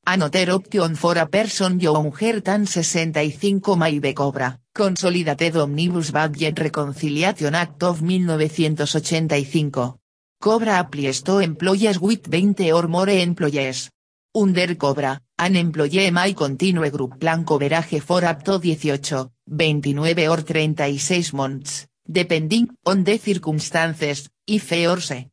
Another 0.07 0.53
option 0.53 0.95
for 0.95 1.19
a 1.19 1.27
person 1.27 1.81
younger 1.81 2.41
than 2.41 2.65
65 2.65 3.77
may 3.77 3.99
be 3.99 4.15
Cobra, 4.15 4.57
Consolidated 4.73 5.57
Omnibus 5.57 6.13
Budget 6.13 6.59
Reconciliation 6.59 7.55
Act 7.55 7.83
of 7.83 8.01
1985. 8.01 9.95
Cobra 10.41 10.79
applies 10.79 11.23
to 11.23 11.41
employees 11.41 11.99
with 11.99 12.31
20 12.31 12.73
or 12.73 12.87
more 12.87 13.11
employees. 13.11 13.91
Under 14.35 14.75
Cobra, 14.77 15.21
an 15.39 15.55
employee 15.55 16.11
may 16.11 16.35
continue 16.35 16.91
group 16.91 17.19
plan 17.19 17.45
coverage 17.45 18.01
for 18.01 18.25
up 18.25 18.43
to 18.43 18.61
18, 18.61 19.31
29 19.47 20.29
or 20.29 20.43
36 20.43 21.33
months, 21.33 21.87
depending 22.05 22.69
on 22.85 23.05
the 23.05 23.19
circumstances, 23.19 24.31
if 24.47 24.73
or 24.73 25.01
se. 25.01 25.31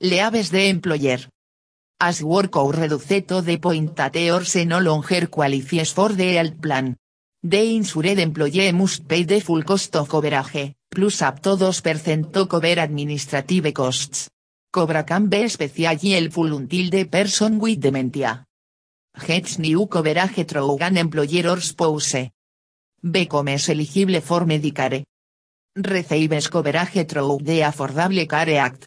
Leaves 0.00 0.50
de 0.50 0.68
employer. 0.68 1.28
As 1.98 2.22
work 2.22 2.56
or 2.56 2.72
reduce 2.72 3.24
to 3.26 3.40
the 3.40 3.58
point 3.58 3.96
that 3.96 4.16
or 4.16 4.44
se 4.44 4.66
no 4.66 4.80
longer 4.80 5.28
qualifies 5.28 5.92
for 5.92 6.12
the 6.12 6.34
health 6.34 6.60
plan. 6.60 6.96
The 7.42 7.74
insured 7.74 8.18
employee 8.18 8.72
must 8.72 9.08
pay 9.08 9.24
the 9.24 9.40
full 9.40 9.64
cost 9.64 9.96
of 9.96 10.08
coverage, 10.08 10.74
plus 10.90 11.22
up 11.22 11.40
to 11.40 11.56
2% 11.56 12.32
to 12.32 12.46
cover 12.46 12.78
administrative 12.78 13.72
costs. 13.72 14.28
Cobra 14.70 15.04
can 15.04 15.28
be 15.28 15.44
especial 15.44 15.96
y 16.02 16.28
full 16.30 16.52
until 16.52 16.90
the 16.90 17.06
person 17.06 17.58
with 17.58 17.80
dementia. 17.80 18.46
Gets 19.18 19.58
new 19.58 19.86
coverage 19.86 20.46
through 20.46 20.78
an 20.80 20.96
employer 20.96 21.50
or 21.50 21.60
spouse. 21.60 22.30
Becomes 23.02 23.68
eligible 23.68 24.20
for 24.20 24.44
Medicare. 24.46 25.04
Receives 25.74 26.48
coverage 26.48 27.06
through 27.06 27.38
the 27.42 27.60
Affordable 27.60 28.26
Care 28.28 28.58
Act. 28.58 28.86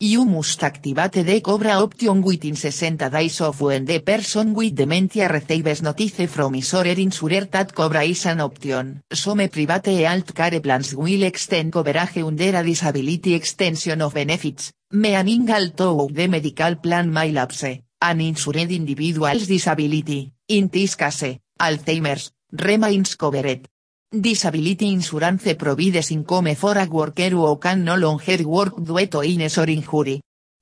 You 0.00 0.24
must 0.24 0.62
activate 0.62 1.24
the 1.24 1.40
Cobra 1.40 1.80
option 1.80 2.20
within 2.20 2.56
60 2.56 2.96
days 2.96 3.40
of 3.40 3.60
when 3.60 3.84
the 3.84 4.00
person 4.00 4.52
with 4.52 4.74
dementia 4.74 5.28
receives 5.28 5.82
notice 5.82 6.26
from 6.26 6.54
his 6.54 6.74
or 6.74 6.86
insurer 6.86 7.46
that 7.46 7.72
Cobra 7.72 8.02
is 8.02 8.26
an 8.26 8.40
option. 8.40 9.02
Some 9.12 9.48
private 9.48 9.86
health 9.86 10.34
care 10.34 10.60
plans 10.60 10.94
will 10.94 11.22
extend 11.22 11.72
coverage 11.72 12.18
under 12.18 12.56
a 12.56 12.64
disability 12.64 13.34
extension 13.34 14.02
of 14.02 14.14
benefits, 14.14 14.72
meaning 14.90 15.48
although 15.48 16.08
the 16.10 16.26
medical 16.26 16.74
plan 16.76 17.12
may 17.12 17.30
lapse, 17.30 17.83
an 18.04 18.20
insured 18.20 18.70
individual's 18.70 19.46
disability, 19.46 20.30
in 20.48 20.68
this 20.68 20.94
case, 20.94 21.40
Alzheimer's, 21.58 22.32
remains 22.52 23.16
covered. 23.16 23.66
Disability 24.12 24.92
insurance 24.92 25.54
provides 25.54 26.10
income 26.10 26.54
for 26.54 26.76
a 26.76 26.86
worker 26.86 27.30
who 27.30 27.56
can 27.56 27.82
no 27.82 27.96
longer 27.96 28.46
work 28.46 28.76
due 28.76 29.06
to 29.06 29.22
illness 29.22 29.58
or 29.58 29.70
injury. 29.70 30.20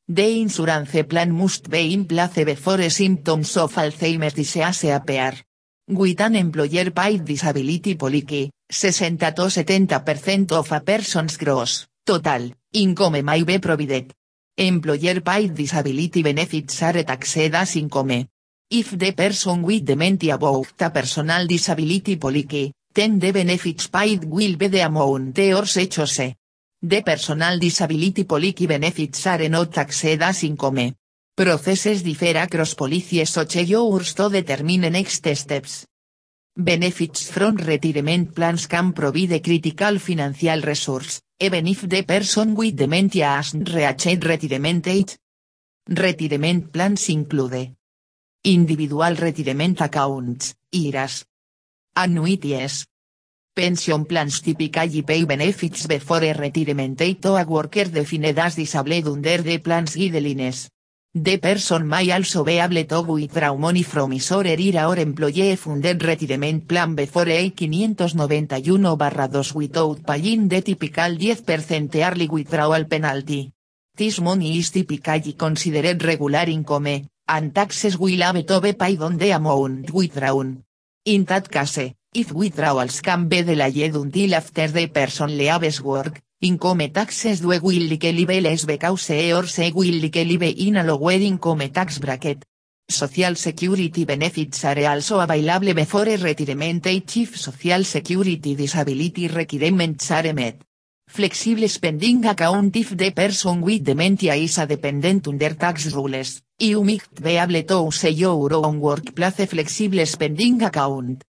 The 0.09 0.40
insurance 0.40 1.02
plan 1.09 1.33
must 1.33 1.68
be 1.68 1.92
in 1.92 2.05
place 2.07 2.44
before 2.44 2.88
symptoms 2.88 3.57
of 3.57 3.74
Alzheimer's 3.74 4.35
disease 4.35 4.85
appear. 4.85 5.35
With 5.88 6.20
an 6.20 6.37
employer 6.37 6.90
paid 6.92 7.24
disability 7.24 7.96
policy, 7.96 8.50
60-70% 8.72 10.52
of 10.52 10.70
a 10.72 10.81
person's 10.81 11.37
gross, 11.37 11.87
total, 12.07 12.52
income 12.72 13.24
may 13.24 13.42
be 13.42 13.59
provided. 13.59 14.12
Employer 14.58 15.22
paid 15.22 15.54
disability 15.54 16.22
benefits 16.22 16.82
are 16.82 17.02
taxed 17.04 17.38
as 17.38 17.76
income. 17.76 18.28
If 18.68 18.98
the 18.98 19.12
person 19.12 19.62
with 19.62 19.86
dementia 19.86 20.36
bought 20.36 20.82
a 20.82 20.90
personal 20.90 21.46
disability 21.46 22.16
policy, 22.16 22.70
then 22.92 23.18
the 23.18 23.32
benefits 23.32 23.88
paid 23.88 24.24
will 24.24 24.56
be 24.56 24.68
the 24.68 24.80
amount 24.80 25.38
or 25.38 25.64
se. 25.64 26.36
The 26.82 27.02
personal 27.02 27.58
disability 27.58 28.24
policy 28.24 28.66
benefits 28.66 29.26
are 29.26 29.48
not 29.48 29.72
taxed 29.72 30.20
as 30.20 30.44
income. 30.44 30.96
Processes 31.34 32.02
differ 32.02 32.36
across 32.36 32.74
policies 32.74 33.30
such 33.30 33.56
yours 33.56 34.12
to 34.12 34.28
determine 34.28 34.92
next 34.92 35.24
steps. 35.24 35.86
Benefits 36.54 37.30
from 37.30 37.56
retirement 37.56 38.34
plans 38.34 38.66
can 38.66 38.92
provide 38.92 39.42
critical 39.42 39.98
financial 39.98 40.60
resource, 40.60 41.22
even 41.40 41.66
if 41.66 41.88
the 41.88 42.02
person 42.02 42.54
with 42.54 42.76
dementia 42.76 43.36
hasn't 43.36 43.72
reached 43.72 44.22
retirement 44.22 44.86
age. 44.86 45.16
Retirement 45.88 46.70
plans 46.70 47.08
include 47.08 47.74
Individual 48.44 49.14
retirement 49.14 49.80
accounts, 49.80 50.54
IRAs, 50.74 51.24
Annuities. 51.96 52.86
Pension 53.54 54.04
plans 54.04 54.42
typically 54.42 55.02
pay 55.02 55.24
benefits 55.24 55.86
before 55.86 56.20
retirement 56.20 56.98
date 56.98 57.22
to 57.22 57.34
a 57.34 57.44
worker 57.44 57.84
defined 57.84 58.38
as 58.38 58.56
disabled 58.56 59.08
under 59.08 59.40
the 59.40 59.56
plan's 59.56 59.96
guidelines. 59.96 60.68
The 61.14 61.37
person 61.37 61.87
may 61.87 62.11
also 62.11 62.42
be 62.42 62.59
able 62.59 62.87
to 62.87 63.03
withdraw 63.03 63.55
money 63.55 63.83
from 63.83 64.12
his 64.12 64.33
or 64.33 64.44
her 64.44 64.87
or 64.87 64.98
employee 64.98 65.57
funded 65.57 66.03
retirement 66.03 66.66
plan 66.66 66.94
before 66.94 67.29
a 67.29 67.51
591-2 67.51 69.55
without 69.55 70.07
paying 70.07 70.48
the 70.48 70.62
typical 70.62 71.14
10% 71.14 71.94
early 71.96 72.29
withdrawal 72.29 72.87
penalty. 72.87 73.53
This 73.94 74.20
money 74.20 74.57
is 74.57 74.70
typically 74.70 75.35
considered 75.35 76.03
regular 76.03 76.48
income, 76.48 77.11
and 77.29 77.55
taxes 77.55 77.98
will 77.98 78.22
have 78.22 78.46
to 78.46 78.61
be 78.62 78.72
paid 78.72 79.03
on 79.03 79.18
the 79.18 79.33
amount 79.33 79.90
withdrawn. 79.90 80.64
In 81.05 81.27
that 81.27 81.51
case, 81.51 81.92
if 82.14 82.33
withdrawals 82.33 83.03
can 83.03 83.29
be 83.29 83.42
delayed 83.42 83.94
until 83.94 84.35
after 84.35 84.66
the 84.66 84.87
person 84.87 85.37
leaves 85.37 85.83
work, 85.83 86.22
income 86.42 86.90
taxes 86.90 87.40
due 87.40 87.61
will 87.61 87.88
likely 87.88 88.40
less 88.40 88.64
because 88.64 89.11
or 89.33 89.46
se 89.46 89.72
will 89.72 90.00
likely 90.00 90.37
be 90.37 90.66
in 90.66 90.76
a 90.76 91.12
income 91.14 91.70
tax 91.70 91.98
bracket. 91.98 92.44
Social 92.88 93.37
Security 93.37 94.05
benefits 94.05 94.64
are 94.64 94.85
also 94.87 95.20
available 95.20 95.72
before 95.72 96.05
retirement 96.05 96.85
if 96.87 97.37
Social 97.37 97.85
Security 97.85 98.57
disability 98.57 99.28
requirements 99.28 100.11
are 100.11 100.33
met. 100.33 100.57
Flexible 101.09 101.68
spending 101.68 102.24
account 102.24 102.74
if 102.74 102.96
the 102.96 103.12
person 103.12 103.61
with 103.61 103.85
dementia 103.85 104.35
is 104.35 104.59
a 104.59 104.66
dependent 104.66 105.28
under 105.28 105.55
tax 105.55 105.92
rules, 105.92 106.42
you 106.59 106.83
might 106.83 107.22
be 107.22 107.37
able 107.37 107.62
to 107.62 107.85
use 107.85 108.05
your 108.18 108.52
own 108.55 108.81
workplace 108.81 109.46
flexible 109.46 110.05
spending 110.07 110.62
account. 110.62 111.22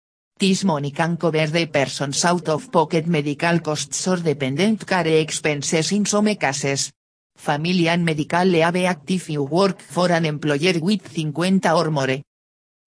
This 0.43 0.65
money 0.65 0.91
can 0.91 1.17
cover 1.19 1.47
the 1.47 1.67
person's 1.67 2.25
out-of-pocket 2.25 3.07
medical 3.07 3.61
costs 3.61 4.09
or 4.09 4.17
dependent 4.17 4.85
care 4.85 5.21
expenses 5.21 5.93
in 5.93 6.05
some 6.05 6.35
cases. 6.35 6.91
Family 7.37 7.89
and 7.89 8.05
medical 8.05 8.45
leave 8.45 8.85
active 8.85 9.31
you 9.31 9.45
work 9.45 9.81
for 9.81 10.11
an 10.11 10.25
employer 10.27 10.81
with 10.81 11.07
50 11.07 11.61
or 11.69 11.93
more. 11.93 12.21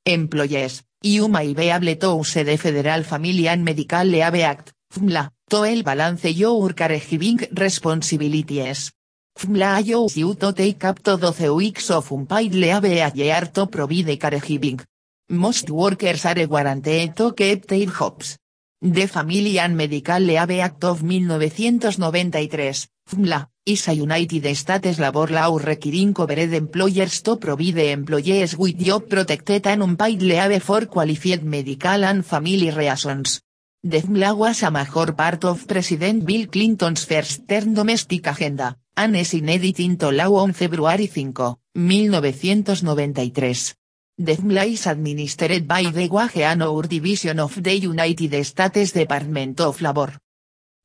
Employees, 0.05 0.83
you 1.01 1.29
may 1.29 1.53
be 1.53 1.69
able 1.69 1.95
to 1.95 2.17
use 2.17 2.33
the 2.33 2.57
Federal 2.57 3.03
Family 3.03 3.47
and 3.47 3.63
Medical 3.63 4.03
Leave 4.03 4.41
Act, 4.43 4.73
FMLA, 4.93 5.29
to 5.49 5.63
el 5.63 5.81
balance 5.81 6.25
your 6.25 6.73
caregiving 6.73 7.47
responsibilities. 7.57 8.91
FMLA 9.39 9.79
allows 9.79 10.17
you 10.17 10.35
to 10.35 10.51
take 10.51 10.83
up 10.83 11.01
to 11.01 11.15
12 11.15 11.55
weeks 11.55 11.89
of 11.89 12.11
unpaid 12.11 12.53
leave 12.53 12.83
a 12.83 13.11
year 13.15 13.49
to 13.53 13.65
provide 13.67 14.19
caregiving. 14.19 14.83
Most 15.29 15.69
workers 15.71 16.25
are 16.25 16.45
guaranteed 16.45 17.15
to 17.15 17.33
keep 17.33 17.65
their 17.65 17.87
jobs. 17.87 18.37
The 18.79 19.07
Family 19.07 19.57
and 19.57 19.75
Medical 19.75 20.19
Leave 20.19 20.61
Act 20.61 20.83
of 20.83 21.01
1993, 21.01 22.89
FMLA, 23.09 23.47
is 23.65 23.87
a 23.87 23.93
United 23.93 24.55
States 24.55 24.99
labor 24.99 25.31
law 25.31 25.57
requiring 25.57 26.13
covered 26.13 26.53
employers 26.53 27.23
to 27.23 27.37
provide 27.37 27.79
employees 27.79 28.55
with 28.55 28.77
job 28.77 29.09
protected 29.09 29.65
and 29.65 29.81
unpaid 29.81 30.21
leave 30.21 30.61
for 30.61 30.85
qualified 30.85 31.43
medical 31.43 32.05
and 32.05 32.23
family 32.23 32.69
reasons. 32.69 33.41
The 33.83 34.01
FMLA 34.01 34.37
was 34.37 34.61
a 34.61 34.69
major 34.69 35.11
part 35.13 35.43
of 35.45 35.67
President 35.67 36.23
Bill 36.23 36.45
Clinton's 36.45 37.03
first 37.03 37.47
term 37.47 37.73
domestic 37.73 38.27
agenda, 38.27 38.77
and 38.95 39.25
signed 39.25 39.49
it 39.49 39.79
into 39.79 40.11
law 40.11 40.43
on 40.43 40.53
February 40.53 41.07
5, 41.07 41.33
1993. 41.73 43.73
The 44.17 44.37
is 44.65 44.87
administered 44.87 45.67
by 45.67 45.91
the 45.91 46.07
Wage 46.07 46.37
and 46.37 46.63
Hour 46.63 46.87
Division 46.87 47.37
of 47.37 47.61
the 47.61 47.77
United 47.77 48.45
States 48.45 48.93
Department 48.93 49.59
of 49.59 49.81
Labor. 49.81 50.17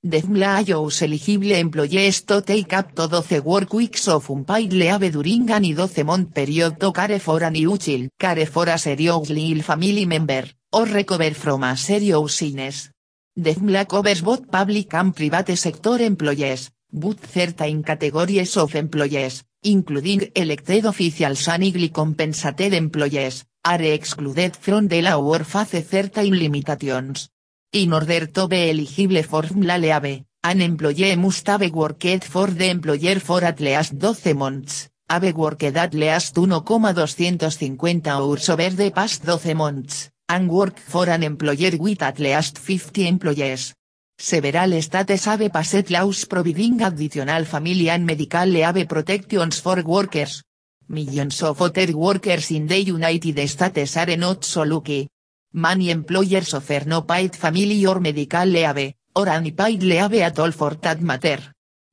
The 0.03 0.19
allows 0.27 1.01
eligible 1.01 1.53
employees 1.53 2.23
to 2.23 2.43
take 2.43 2.73
up 2.73 2.93
to 2.97 3.07
12 3.07 3.45
work 3.45 3.73
weeks 3.73 4.09
of 4.09 4.29
unpaid 4.31 4.73
leave 4.73 5.13
during 5.13 5.49
any 5.49 5.75
12 5.75 6.05
month 6.05 6.35
period 6.35 6.81
to 6.81 6.91
care 6.91 7.21
for 7.21 7.41
a 7.45 7.51
new 7.53 7.79
child, 7.79 8.09
care 8.19 8.47
for 8.47 8.69
a 8.69 8.77
seriously 8.77 9.53
ill 9.53 9.63
family 9.63 10.07
member, 10.07 10.51
or 10.73 10.87
recover 10.87 11.33
from 11.33 11.63
a 11.63 11.77
serious 11.77 12.43
illness. 12.43 12.91
The 13.37 13.87
covers 13.89 14.23
both 14.23 14.51
public 14.51 14.93
and 14.95 15.15
private 15.15 15.57
sector 15.57 16.03
employees, 16.03 16.73
but 16.93 17.25
certain 17.29 17.85
categories 17.85 18.57
of 18.57 18.75
employees, 18.75 19.45
including 19.63 20.31
elected 20.35 20.85
officials 20.87 21.49
and 21.49 21.65
highly 21.65 21.91
compensated 21.91 22.75
employees, 22.75 23.45
are 23.65 23.83
excluded 23.83 24.57
from 24.57 24.89
the 24.89 25.03
law 25.03 25.21
or 25.21 25.45
face 25.45 25.87
certain 25.89 26.31
limitations. 26.31 27.29
In 27.73 27.93
order 27.93 28.27
to 28.27 28.49
be 28.49 28.71
eligible 28.71 29.23
for 29.23 29.43
FMLA 29.43 30.03
leave, 30.03 30.25
an 30.43 30.63
employee 30.63 31.17
must 31.17 31.47
have 31.47 31.71
worked 31.71 32.25
for 32.25 32.47
the 32.49 32.71
employer 32.71 33.21
for 33.21 33.45
at 33.45 33.61
least 33.61 34.01
12 34.01 34.35
months, 34.35 34.89
have 35.09 35.35
worked 35.37 35.65
at 35.65 35.95
least 35.95 36.39
1,250 36.39 38.09
hours 38.09 38.49
over 38.49 38.71
the 38.71 38.91
past 38.91 39.23
12 39.23 39.55
months, 39.55 40.11
and 40.29 40.49
work 40.49 40.79
for 40.79 41.09
an 41.11 41.23
employer 41.23 41.77
with 41.79 42.03
at 42.03 42.19
least 42.19 42.59
50 42.59 43.07
employees. 43.07 43.75
Several 44.23 44.83
states 44.83 45.25
have 45.25 45.51
passed 45.51 45.91
laws 45.91 46.27
providing 46.27 46.83
additional 46.83 47.47
family 47.47 47.89
and 47.89 48.05
medical 48.05 48.45
leave 48.45 48.87
protections 48.87 49.61
for 49.61 49.83
workers. 49.83 50.43
Millions 50.89 51.43
of 51.43 51.63
other 51.63 51.97
workers 51.97 52.51
in 52.51 52.67
the 52.67 52.83
United 52.83 53.49
States 53.49 53.97
are 53.97 54.17
not 54.19 54.45
so 54.45 54.63
lucky. 54.63 55.09
Many 55.55 55.89
employers 55.89 56.53
offer 56.53 56.85
no 56.85 57.01
paid 57.01 57.35
family 57.35 57.87
or 57.87 57.99
medical 57.99 58.45
leave, 58.45 58.93
or 59.17 59.27
any 59.27 59.53
paid 59.53 59.83
leave 59.83 60.21
at 60.21 60.39
all 60.39 60.53
for 60.53 60.75
that 60.75 61.01
matter. 61.01 61.41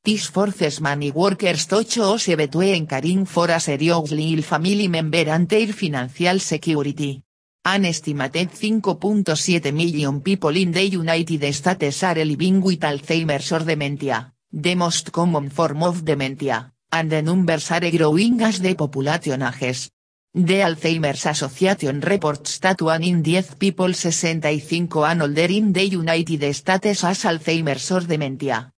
This 0.03 0.27
forces 0.27 0.81
many 0.81 1.11
workers 1.11 1.65
to 1.67 1.85
choose 1.85 2.35
between 2.35 2.87
caring 2.87 3.25
for 3.25 3.49
a 3.49 3.59
seriously 3.61 4.33
ill 4.33 4.41
family 4.43 4.89
member 4.89 5.29
and 5.29 5.47
their 5.47 5.71
financial 5.71 6.39
security. 6.39 7.23
An 7.69 7.83
estimated 7.83 8.49
5.7 8.49 9.73
million 9.73 10.21
people 10.21 10.55
in 10.55 10.71
the 10.71 10.87
United 10.87 11.53
States 11.53 12.01
are 12.03 12.23
living 12.23 12.61
with 12.61 12.79
Alzheimer's 12.79 13.51
or 13.51 13.65
dementia, 13.65 14.33
the 14.49 14.73
most 14.73 15.11
common 15.11 15.49
form 15.49 15.83
of 15.83 16.05
dementia, 16.05 16.71
and 16.93 17.11
the 17.11 17.21
numbers 17.21 17.69
are 17.71 17.91
growing 17.91 18.41
as 18.41 18.61
the 18.61 18.73
population 18.73 19.41
ages. 19.43 19.89
The 20.33 20.61
Alzheimer's 20.61 21.25
Association 21.25 21.99
reports 21.99 22.59
that 22.59 22.81
one 22.81 23.03
in 23.03 23.21
10 23.21 23.57
people 23.59 23.93
65 23.93 25.03
and 25.03 25.21
older 25.23 25.51
in 25.51 25.73
the 25.73 25.89
United 25.89 26.53
States 26.53 27.01
has 27.01 27.25
Alzheimer's 27.25 27.91
or 27.91 27.99
dementia. 27.99 28.71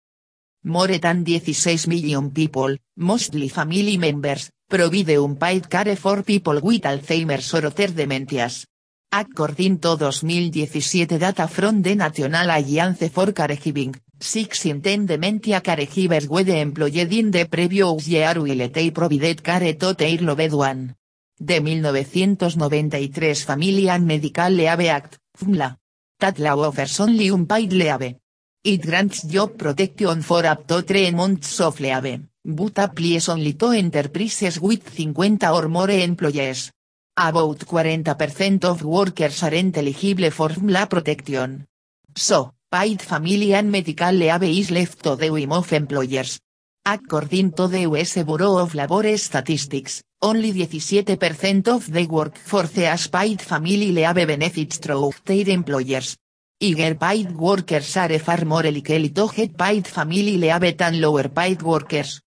More 0.63 0.97
than 0.97 1.23
16 1.23 1.88
million 1.88 2.32
people, 2.32 2.75
mostly 2.97 3.49
family 3.49 3.97
members, 3.97 4.49
provide 4.67 5.12
unpaid 5.12 5.69
care 5.69 5.95
for 5.95 6.23
people 6.23 6.60
with 6.63 6.82
Alzheimer's 6.82 7.54
or 7.54 7.67
other 7.67 7.89
dementias. 7.89 8.65
According 9.12 9.80
to 9.80 9.98
2017 9.98 11.17
data 11.17 11.48
from 11.48 11.82
the 11.82 11.95
National 11.95 12.48
Alliance 12.48 13.10
for 13.10 13.34
Caregiving, 13.34 13.95
six 14.19 14.65
in 14.65 14.82
ten 14.82 15.08
dementia 15.08 15.62
caregivers 15.62 16.28
were 16.28 16.48
employed 16.48 17.12
in 17.12 17.32
the 17.32 17.45
previous 17.45 18.08
year 18.08 18.39
will 18.39 18.69
they 18.69 18.91
provided 18.91 19.41
care 19.41 19.74
to 19.74 19.95
their 19.95 20.22
loved 20.22 20.54
one. 20.54 20.95
De 21.36 21.60
1993 21.60 23.34
Family 23.34 23.89
and 23.89 24.06
Medical 24.06 24.54
Leave 24.54 24.88
Act, 24.88 25.17
FMLA. 25.39 25.76
That 26.19 26.38
law 26.38 26.67
offers 26.67 27.00
only 27.00 27.30
unpaid 27.30 27.74
leave. 27.74 28.15
It 28.63 28.82
grants 28.86 29.24
job 29.24 29.58
protection 29.58 30.22
for 30.22 30.45
up 30.45 30.67
to 30.67 30.84
3 30.84 31.13
months 31.13 31.60
of 31.62 31.80
leave, 31.80 32.28
but 32.45 32.78
applies 32.78 33.28
only 33.30 33.54
to 33.54 33.72
enterprises 33.72 34.60
with 34.60 34.88
50 34.88 35.48
or 35.48 35.67
more 35.67 35.89
employees. 35.89 36.72
About 37.21 37.60
40% 37.65 38.63
of 38.63 38.82
workers 38.86 39.43
aren't 39.43 39.75
eligible 39.75 40.32
for 40.32 40.51
FMLA 40.51 40.88
protection. 40.88 41.65
So, 42.15 42.53
paid 42.71 43.01
family 43.01 43.53
and 43.53 43.69
medical 43.69 44.13
leave 44.13 44.43
is 44.43 44.71
left 44.71 45.03
to 45.03 45.17
the 45.17 45.29
whim 45.29 45.51
of 45.51 45.73
employers. 45.73 46.39
According 46.86 47.51
to 47.55 47.67
the 47.67 47.82
US 47.82 48.23
Bureau 48.23 48.58
of 48.58 48.73
Labor 48.73 49.17
Statistics, 49.17 50.01
only 50.21 50.53
17% 50.53 51.67
of 51.67 51.91
the 51.91 52.08
workforce 52.08 52.75
has 52.75 53.08
paid 53.08 53.41
family 53.41 53.91
leave 53.91 54.15
benefits 54.25 54.77
through 54.77 55.12
their 55.25 55.49
employers. 55.49 56.15
Higher 56.62 56.95
paid 56.95 57.36
workers 57.36 57.97
are 57.97 58.17
far 58.19 58.45
more 58.45 58.71
likely 58.71 59.10
to 59.10 59.27
get 59.27 59.58
paid 59.58 59.86
family 59.86 60.38
leave 60.38 60.77
than 60.77 61.01
lower 61.01 61.27
paid 61.27 61.63
workers. 61.63 62.21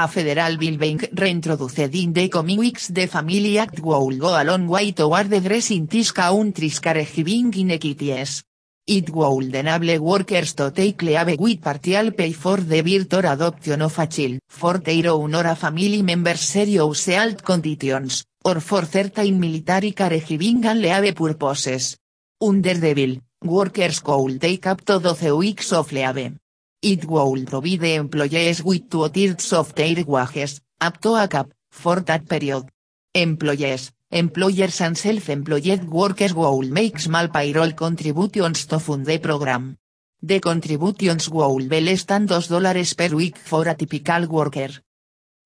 A 0.00 0.06
federal 0.06 0.56
bill 0.58 0.76
being 0.78 1.00
reintroduced 1.12 1.92
in 1.92 2.12
the 2.12 2.28
coming 2.28 2.58
weeks 2.58 2.86
the 2.86 3.08
Family 3.08 3.58
Act 3.58 3.80
will 3.80 4.16
go 4.16 4.28
a 4.28 4.44
long 4.44 4.68
way 4.68 4.92
toward 4.92 5.32
addressing 5.32 5.86
this 5.86 6.12
country's 6.12 6.78
caregiving 6.78 7.52
inequities. 7.56 8.44
It 8.86 9.10
will 9.10 9.52
enable 9.52 9.98
workers 9.98 10.54
to 10.54 10.70
take 10.70 11.02
leave 11.02 11.36
with 11.40 11.60
partial 11.60 12.12
pay 12.12 12.30
for 12.30 12.58
the 12.58 12.80
birth 12.80 13.12
adoption 13.24 13.82
of 13.82 13.98
a 13.98 14.06
child, 14.06 14.38
for 14.48 14.78
their 14.78 15.10
own 15.10 15.34
or 15.34 15.48
a 15.48 15.56
family 15.56 16.02
member's 16.02 16.42
serious 16.42 17.06
health 17.06 17.42
conditions, 17.42 18.22
or 18.44 18.60
for 18.60 18.84
certain 18.84 19.40
military 19.40 19.90
caregiving 19.90 20.64
and 20.64 20.80
leave 20.80 21.16
purposes. 21.16 21.96
Under 22.40 22.74
the 22.74 22.94
bill, 22.94 23.16
workers 23.42 23.98
could 23.98 24.40
take 24.40 24.68
up 24.68 24.80
to 24.84 25.00
12 25.00 25.36
weeks 25.36 25.72
of 25.72 25.90
leave. 25.90 26.38
It 26.80 27.06
will 27.06 27.44
provide 27.44 27.82
employees 27.82 28.62
with 28.62 28.88
two 28.88 29.08
thirds 29.08 29.52
of 29.52 29.74
their 29.74 30.04
wages, 30.04 30.60
up 30.80 31.00
to 31.00 31.16
a 31.16 31.26
cap, 31.26 31.50
for 31.70 32.00
that 32.00 32.28
period. 32.28 32.70
Employees, 33.12 33.90
employers 34.12 34.80
and 34.80 34.96
self-employed 34.96 35.84
workers 35.90 36.34
will 36.34 36.62
make 36.62 37.00
small 37.00 37.26
payroll 37.28 37.72
contributions 37.72 38.66
to 38.66 38.78
fund 38.78 39.04
the 39.06 39.18
program. 39.18 39.76
The 40.22 40.38
contributions 40.38 41.28
will 41.28 41.58
be 41.66 41.80
less 41.80 42.04
than 42.04 42.28
$2 42.28 42.96
per 42.96 43.14
week 43.16 43.36
for 43.36 43.66
a 43.66 43.74
typical 43.74 44.28
worker. 44.28 44.70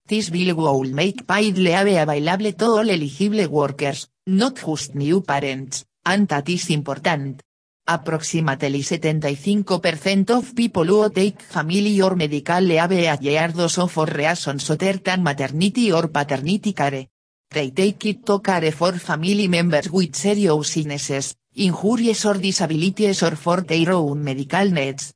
This 0.06 0.28
bill 0.28 0.54
will 0.54 0.84
make 0.84 1.26
paid 1.26 1.56
leave 1.56 1.96
available 1.96 2.52
to 2.52 2.66
all 2.66 2.90
eligible 2.90 3.48
workers, 3.48 4.08
not 4.26 4.56
just 4.56 4.94
new 4.94 5.22
parents, 5.22 5.86
and 6.04 6.28
that 6.28 6.48
is 6.50 6.68
important. 6.68 7.42
Approximately 7.84 8.84
75% 8.84 10.30
of 10.30 10.54
people 10.54 10.84
who 10.86 11.10
take 11.10 11.42
family 11.42 12.00
or 12.00 12.14
medical 12.14 12.60
leave 12.60 12.92
a 12.92 13.18
year 13.20 13.52
dos 13.52 13.76
of 13.78 13.90
for 13.90 14.06
reasons 14.06 14.70
other 14.70 14.98
than 14.98 15.24
maternity 15.24 15.90
or 15.90 16.06
paternity 16.08 16.74
care. 16.74 17.08
They 17.50 17.72
take 17.72 18.06
it 18.06 18.24
to 18.24 18.38
care 18.38 18.70
for 18.70 18.92
family 18.92 19.48
members 19.48 19.90
with 19.90 20.14
serious 20.14 20.76
illnesses, 20.76 21.34
injuries 21.56 22.24
or 22.24 22.38
disabilities 22.38 23.20
or 23.24 23.34
for 23.34 23.62
their 23.62 23.92
own 23.92 24.22
medical 24.22 24.70
needs. 24.70 25.12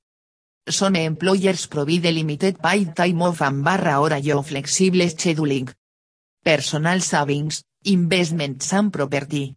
Some 0.67 0.97
employers 0.97 1.69
provide 1.69 2.13
limited 2.13 2.61
paid 2.61 2.97
time 2.97 3.23
off 3.23 3.43
and 3.43 3.63
barra 3.63 4.01
hora 4.01 4.19
yo 4.19 4.43
flexible 4.43 5.07
scheduling. 5.07 5.73
Personal 6.43 7.01
savings, 7.01 7.63
investments 7.85 8.73
and 8.73 8.93
property. 8.93 9.55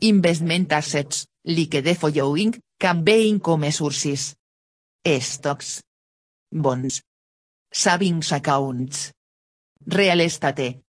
Investment 0.00 0.72
assets, 0.72 1.28
like 1.44 1.82
the 1.82 1.94
following, 1.94 2.60
can 2.78 3.02
be 3.02 3.28
income 3.28 3.70
sources. 3.70 4.34
Stocks. 5.20 5.82
Bonds. 6.50 7.02
Savings 7.70 8.32
accounts. 8.32 9.12
Real 9.86 10.20
estate. 10.20 10.82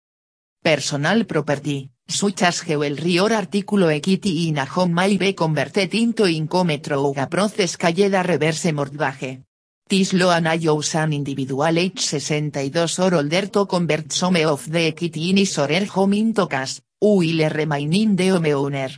Personal 0.61 1.25
property, 1.25 1.89
such 2.07 2.43
as 2.43 2.61
jewelry 2.61 3.19
or 3.19 3.33
article 3.33 3.89
equity 3.89 4.47
in 4.47 4.57
a 4.57 4.65
home 4.65 4.93
may 4.93 5.17
be 5.17 5.33
converted 5.33 5.93
into 5.93 6.25
income 6.25 6.79
through 6.79 7.13
a 7.17 7.27
process 7.27 7.75
called 7.75 8.13
a 8.13 8.23
reverse 8.23 8.71
mortgage. 8.71 9.41
This 9.89 10.13
law 10.13 10.37
allows 10.37 10.95
an 10.95 11.13
individual 11.13 11.77
age 11.77 11.99
62 11.99 13.01
or 13.01 13.15
older 13.15 13.47
to 13.49 13.65
convert 13.65 14.11
some 14.13 14.37
of 14.37 14.71
the 14.71 14.87
equity 14.87 15.29
in 15.31 15.37
his 15.37 15.57
or 15.57 15.67
her 15.67 15.85
home 15.85 16.13
into 16.13 16.47
cash, 16.47 16.79
while 16.99 17.49
remaining 17.49 18.15
the 18.15 18.29
homeowner. 18.29 18.97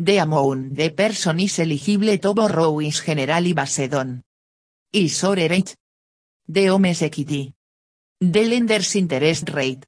The 0.00 0.18
amount 0.18 0.76
the 0.76 0.90
person 0.90 1.40
is 1.40 1.58
eligible 1.58 2.18
to 2.18 2.32
borrow 2.32 2.78
is 2.78 3.02
generally 3.04 3.52
based 3.52 3.92
on 3.94 4.22
is 4.92 5.24
or 5.24 5.36
her 5.36 5.52
age. 5.52 5.74
The 6.46 6.66
home's 6.66 7.02
equity. 7.02 7.52
The 8.20 8.44
lender's 8.44 8.94
interest 8.94 9.50
rate. 9.50 9.84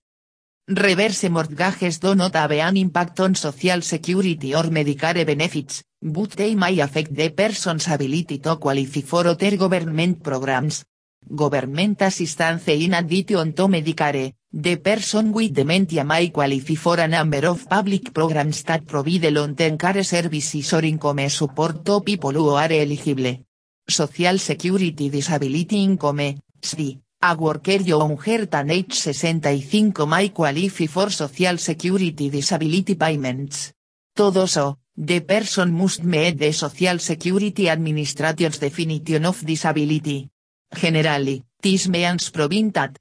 Reverse 0.67 1.29
mortgages 1.31 2.01
do 2.01 2.17
not 2.17 2.35
have 2.35 2.51
an 2.51 2.77
impact 2.77 3.21
on 3.21 3.37
social 3.37 3.83
security 3.83 4.53
or 4.53 4.65
Medicare 4.65 5.25
benefits, 5.25 5.85
but 6.03 6.31
they 6.31 6.57
may 6.57 6.81
affect 6.81 7.15
the 7.15 7.31
person's 7.31 7.87
ability 7.87 8.39
to 8.39 8.57
qualify 8.57 9.03
for 9.03 9.29
other 9.29 9.57
government 9.57 10.25
programs. 10.25 10.85
Government 11.29 12.01
assistance 12.03 12.69
in 12.69 12.95
addition 12.95 13.53
to 13.53 13.69
Medicare, 13.69 14.35
the 14.53 14.77
person 14.79 15.33
with 15.33 15.53
dementia 15.53 16.05
may 16.05 16.31
qualify 16.31 16.75
for 16.75 16.99
a 16.99 17.07
number 17.07 17.47
of 17.47 17.69
public 17.69 18.13
programs 18.13 18.65
that 18.65 18.87
provide 18.87 19.31
long-term 19.31 19.77
care 19.77 20.03
services 20.03 20.73
or 20.73 20.85
income 20.85 21.29
support 21.29 21.85
to 21.85 22.01
people 22.01 22.33
who 22.33 22.49
are 22.51 22.73
eligible. 22.73 23.45
Social 23.87 24.39
Security 24.39 25.11
Disability 25.11 25.85
Income, 25.85 26.41
SDI. 26.61 27.01
A 27.23 27.35
worker 27.37 27.83
younger 27.83 28.47
than 28.47 28.71
age 28.71 28.95
65 28.95 30.07
may 30.09 30.31
qualify 30.31 30.87
for 30.87 31.11
Social 31.11 31.59
Security 31.59 32.31
Disability 32.31 32.95
Payments. 32.95 33.75
Todo 34.15 34.47
so, 34.47 34.79
the 34.97 35.21
person 35.21 35.71
must 35.73 36.03
meet 36.03 36.39
the 36.39 36.53
Social 36.53 36.99
Security 36.99 37.69
Administration's 37.69 38.59
definition 38.59 39.27
of 39.27 39.45
disability. 39.45 40.30
Generally, 40.75 41.45
this 41.61 41.89
means 41.89 42.31
proving 42.31 42.71
that 42.71 42.97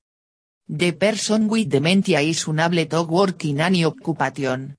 the 0.67 0.91
person 0.91 1.47
with 1.47 1.69
dementia 1.69 2.19
is 2.19 2.47
unable 2.47 2.85
to 2.85 3.03
work 3.03 3.45
in 3.45 3.61
any 3.61 3.85
occupation. 3.85 4.75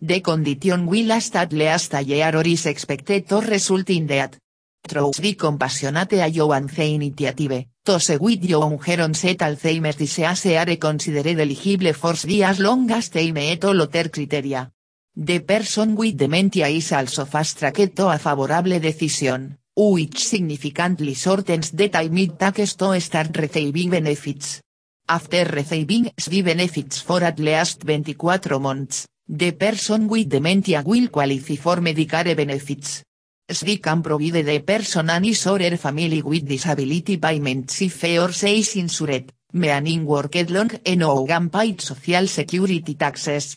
The 0.00 0.20
condition 0.20 0.86
will 0.86 1.06
last 1.06 1.36
at 1.36 1.52
least 1.52 1.94
a 1.94 2.00
year 2.02 2.34
or 2.34 2.46
is 2.46 2.66
expected 2.66 3.28
to 3.28 3.40
result 3.40 3.90
in 3.90 4.06
death. 4.06 4.38
Through 4.82 5.12
the 5.18 5.34
compassionate 5.34 6.14
Iowa 6.14 6.56
initiative, 6.56 7.66
those 7.84 8.18
with 8.18 8.44
younger 8.44 9.02
onset 9.02 9.36
Alzheimer's 9.38 9.96
disease 9.96 10.46
are 10.56 10.76
considered 10.76 11.38
eligible 11.38 11.92
for 11.92 12.14
the 12.14 12.44
as 12.44 12.58
long 12.60 12.90
as 12.90 13.10
they 13.10 13.30
meet 13.30 13.62
all 13.64 13.82
other 13.82 14.08
criteria. 14.08 14.70
The 15.14 15.40
person 15.40 15.94
with 15.96 16.16
dementia 16.16 16.68
is 16.68 16.92
also 16.92 17.26
fast-tracked 17.26 17.94
to 17.96 18.08
a 18.08 18.16
favorable 18.16 18.80
decision, 18.80 19.58
which 19.88 20.28
significantly 20.28 21.14
shortens 21.14 21.70
the 21.70 21.88
time 21.88 22.18
it 22.18 22.38
takes 22.38 22.74
to 22.76 23.00
start 23.00 23.34
receiving 23.36 23.88
benefits. 23.88 24.60
After 25.08 25.44
receiving 25.44 26.12
the 26.14 26.42
benefits 26.42 27.00
for 27.00 27.24
at 27.24 27.38
least 27.38 27.80
24 27.80 28.60
months, 28.60 29.06
the 29.26 29.52
person 29.52 30.06
with 30.06 30.28
dementia 30.28 30.82
will 30.84 31.08
qualify 31.08 31.56
for 31.56 31.76
Medicare 31.76 32.36
benefits. 32.36 33.02
SDI 33.48 33.80
can 33.80 34.02
provide 34.02 34.44
the 34.44 34.60
person 34.60 35.08
and 35.08 35.24
his 35.24 35.46
or 35.46 35.58
her 35.58 35.76
family 35.78 36.20
with 36.20 36.46
disability 36.46 37.16
payments 37.16 37.80
if 37.80 38.04
or 38.04 38.32
she 38.32 38.62
insured, 38.78 39.32
meaning 39.54 40.04
worked 40.04 40.50
long 40.50 40.70
and 40.84 41.00
no 41.00 41.26
paid 41.26 41.80
social 41.80 42.26
security 42.26 42.94
taxes. 42.94 43.56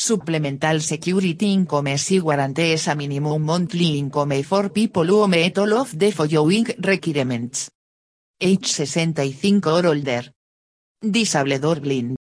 Supplemental 0.00 0.80
security 0.80 1.52
income 1.52 1.98
si 1.98 2.20
guarantees 2.20 2.86
a 2.86 2.94
minimum 2.94 3.42
monthly 3.42 3.98
income 3.98 4.44
for 4.44 4.70
people 4.70 5.08
who 5.08 5.26
meet 5.26 5.58
all 5.58 5.74
of 5.74 5.98
the 5.98 6.12
following 6.12 6.66
requirements. 6.78 7.72
Age 8.38 8.68
65 8.68 9.66
or 9.66 9.86
older. 9.88 10.32
Disabledor 11.02 11.80
blind. 11.80 12.16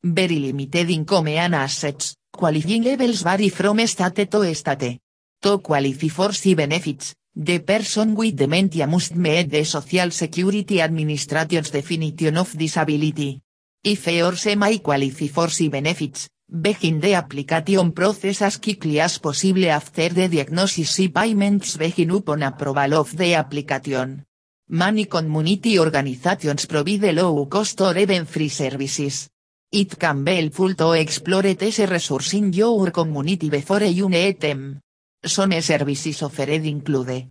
Very 0.00 0.38
limited 0.38 0.90
income 0.90 1.26
and 1.26 1.56
assets, 1.56 2.14
qualifying 2.30 2.84
levels 2.84 3.22
vary 3.22 3.48
from 3.48 3.84
state 3.88 4.30
to 4.30 4.54
state. 4.54 5.00
To 5.42 5.58
qualify 5.58 6.08
for 6.08 6.32
C 6.32 6.54
benefits, 6.54 7.16
the 7.34 7.58
person 7.58 8.14
with 8.14 8.36
dementia 8.36 8.86
must 8.86 9.16
meet 9.16 9.50
the 9.50 9.64
Social 9.64 10.12
Security 10.12 10.80
Administration's 10.80 11.72
definition 11.72 12.36
of 12.36 12.56
disability. 12.56 13.40
If 13.82 14.06
or 14.06 14.36
semi-qualify 14.36 15.26
for 15.26 15.50
C 15.50 15.68
benefits, 15.68 16.28
begin 16.50 16.98
the 16.98 17.14
application 17.14 17.92
process 17.92 18.40
as 18.40 18.56
quickly 18.56 18.98
as 19.00 19.18
possible 19.18 19.68
after 19.68 20.08
the 20.08 20.28
diagnosis 20.28 20.90
C 20.90 21.08
payments 21.08 21.76
begin 21.76 22.10
upon 22.10 22.42
approval 22.42 22.94
of 22.94 23.14
the 23.16 23.34
application. 23.34 24.24
Many 24.70 25.04
community 25.04 25.78
organizations 25.78 26.66
provide 26.66 27.12
low 27.14 27.46
cost 27.46 27.80
or 27.82 27.96
even 27.98 28.24
free 28.24 28.48
services. 28.48 29.28
It 29.70 29.98
can 29.98 30.24
be 30.24 30.36
helpful 30.36 30.74
to 30.74 30.92
explore 30.92 31.54
this 31.54 31.80
resource 31.80 32.32
in 32.32 32.52
your 32.52 32.90
community 32.90 33.50
before 33.50 33.84
you 33.84 34.08
need 34.08 34.40
them. 34.40 34.80
Some 35.22 35.60
services 35.60 36.22
offered 36.22 36.64
include 36.64 37.30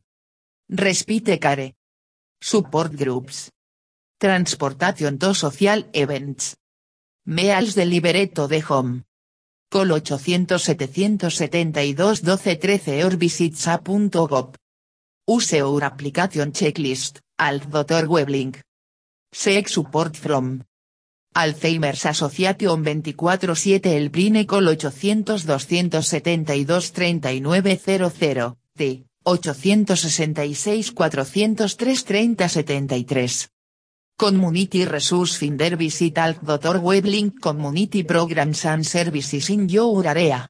Respite 0.70 1.40
Care 1.40 1.74
Support 2.40 2.96
Groups 2.96 3.50
Transportation 4.20 5.18
to 5.18 5.34
Social 5.34 5.86
Events 5.92 6.56
Meals 7.26 7.74
delivered 7.74 8.36
to 8.36 8.48
the 8.48 8.60
home 8.60 9.07
Call 9.70 9.92
800 9.92 10.60
772 10.60 12.22
12 12.22 12.58
13 12.58 13.04
or 13.04 13.18
visit 13.18 13.56
sa.gov 13.56 14.56
Use 15.30 15.60
our 15.60 15.84
application 15.84 16.54
checklist, 16.54 17.20
alt 17.38 17.68
Dr. 17.70 18.08
Webling. 18.08 18.62
Seek 19.30 19.68
support 19.68 20.16
from 20.16 20.64
Alzheimer's 21.36 22.06
Association 22.06 22.82
24-7 22.82 23.92
El 23.94 24.10
Pline 24.10 24.46
Call 24.46 24.70
800 24.70 25.26
272 25.26 26.92
3900, 26.94 28.56
t. 28.74 29.06
866 29.26 30.94
403 30.94 32.04
3073. 32.06 33.57
Community 34.18 34.84
Resource 34.84 35.38
Finder 35.38 35.76
Visit 35.78 36.18
Alt 36.18 36.42
Dr. 36.42 36.80
Weblink 36.80 37.40
Community 37.40 38.04
Programs 38.04 38.66
and 38.66 38.84
Services 38.84 39.52
in 39.52 39.70
Your 39.70 40.08
Area. 40.08 40.50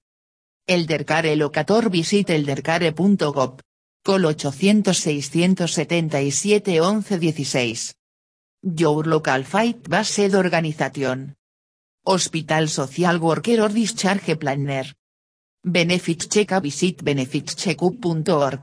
Eldercare 0.65 1.35
Locator 1.35 1.89
Visit 1.89 2.29
eldercare.gov. 2.29 3.59
Col 4.01 4.25
800 4.29 4.93
677 4.93 6.69
11 6.77 7.03
16. 7.03 7.93
Your 8.61 9.05
Local 9.05 9.43
Fight 9.43 9.89
Based 9.89 10.33
Organization. 10.33 11.35
Hospital 12.05 12.69
Social 12.69 13.19
Worker 13.19 13.63
or 13.63 13.73
Discharge 13.73 14.37
Planner. 14.37 14.95
Benefits 15.61 16.29
Check 16.29 16.61
Visit 16.61 17.03
benefitscheckup.org. 17.03 18.61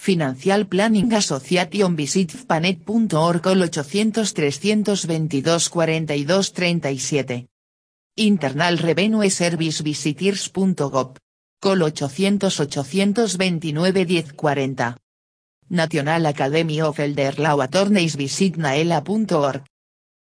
Financial 0.00 0.64
Planning 0.68 1.12
Association 1.12 1.96
Visit 1.96 2.30
fpanet.org 2.30 3.46
800 3.46 4.32
322 4.32 5.70
42 5.70 6.52
37. 6.52 7.48
Internal 8.14 8.76
Revenue 8.78 9.28
Service 9.28 9.82
Visitors.gov. 9.82 11.16
Col 11.60 11.82
800 11.82 12.46
829 12.46 13.74
1040. 13.74 14.94
National 15.70 16.26
Academy 16.26 16.80
of 16.80 17.00
Elder 17.00 17.34
Law 17.38 17.60
Attorneys 17.60 18.16
Visit 18.16 18.56
naela.org. 18.56 19.64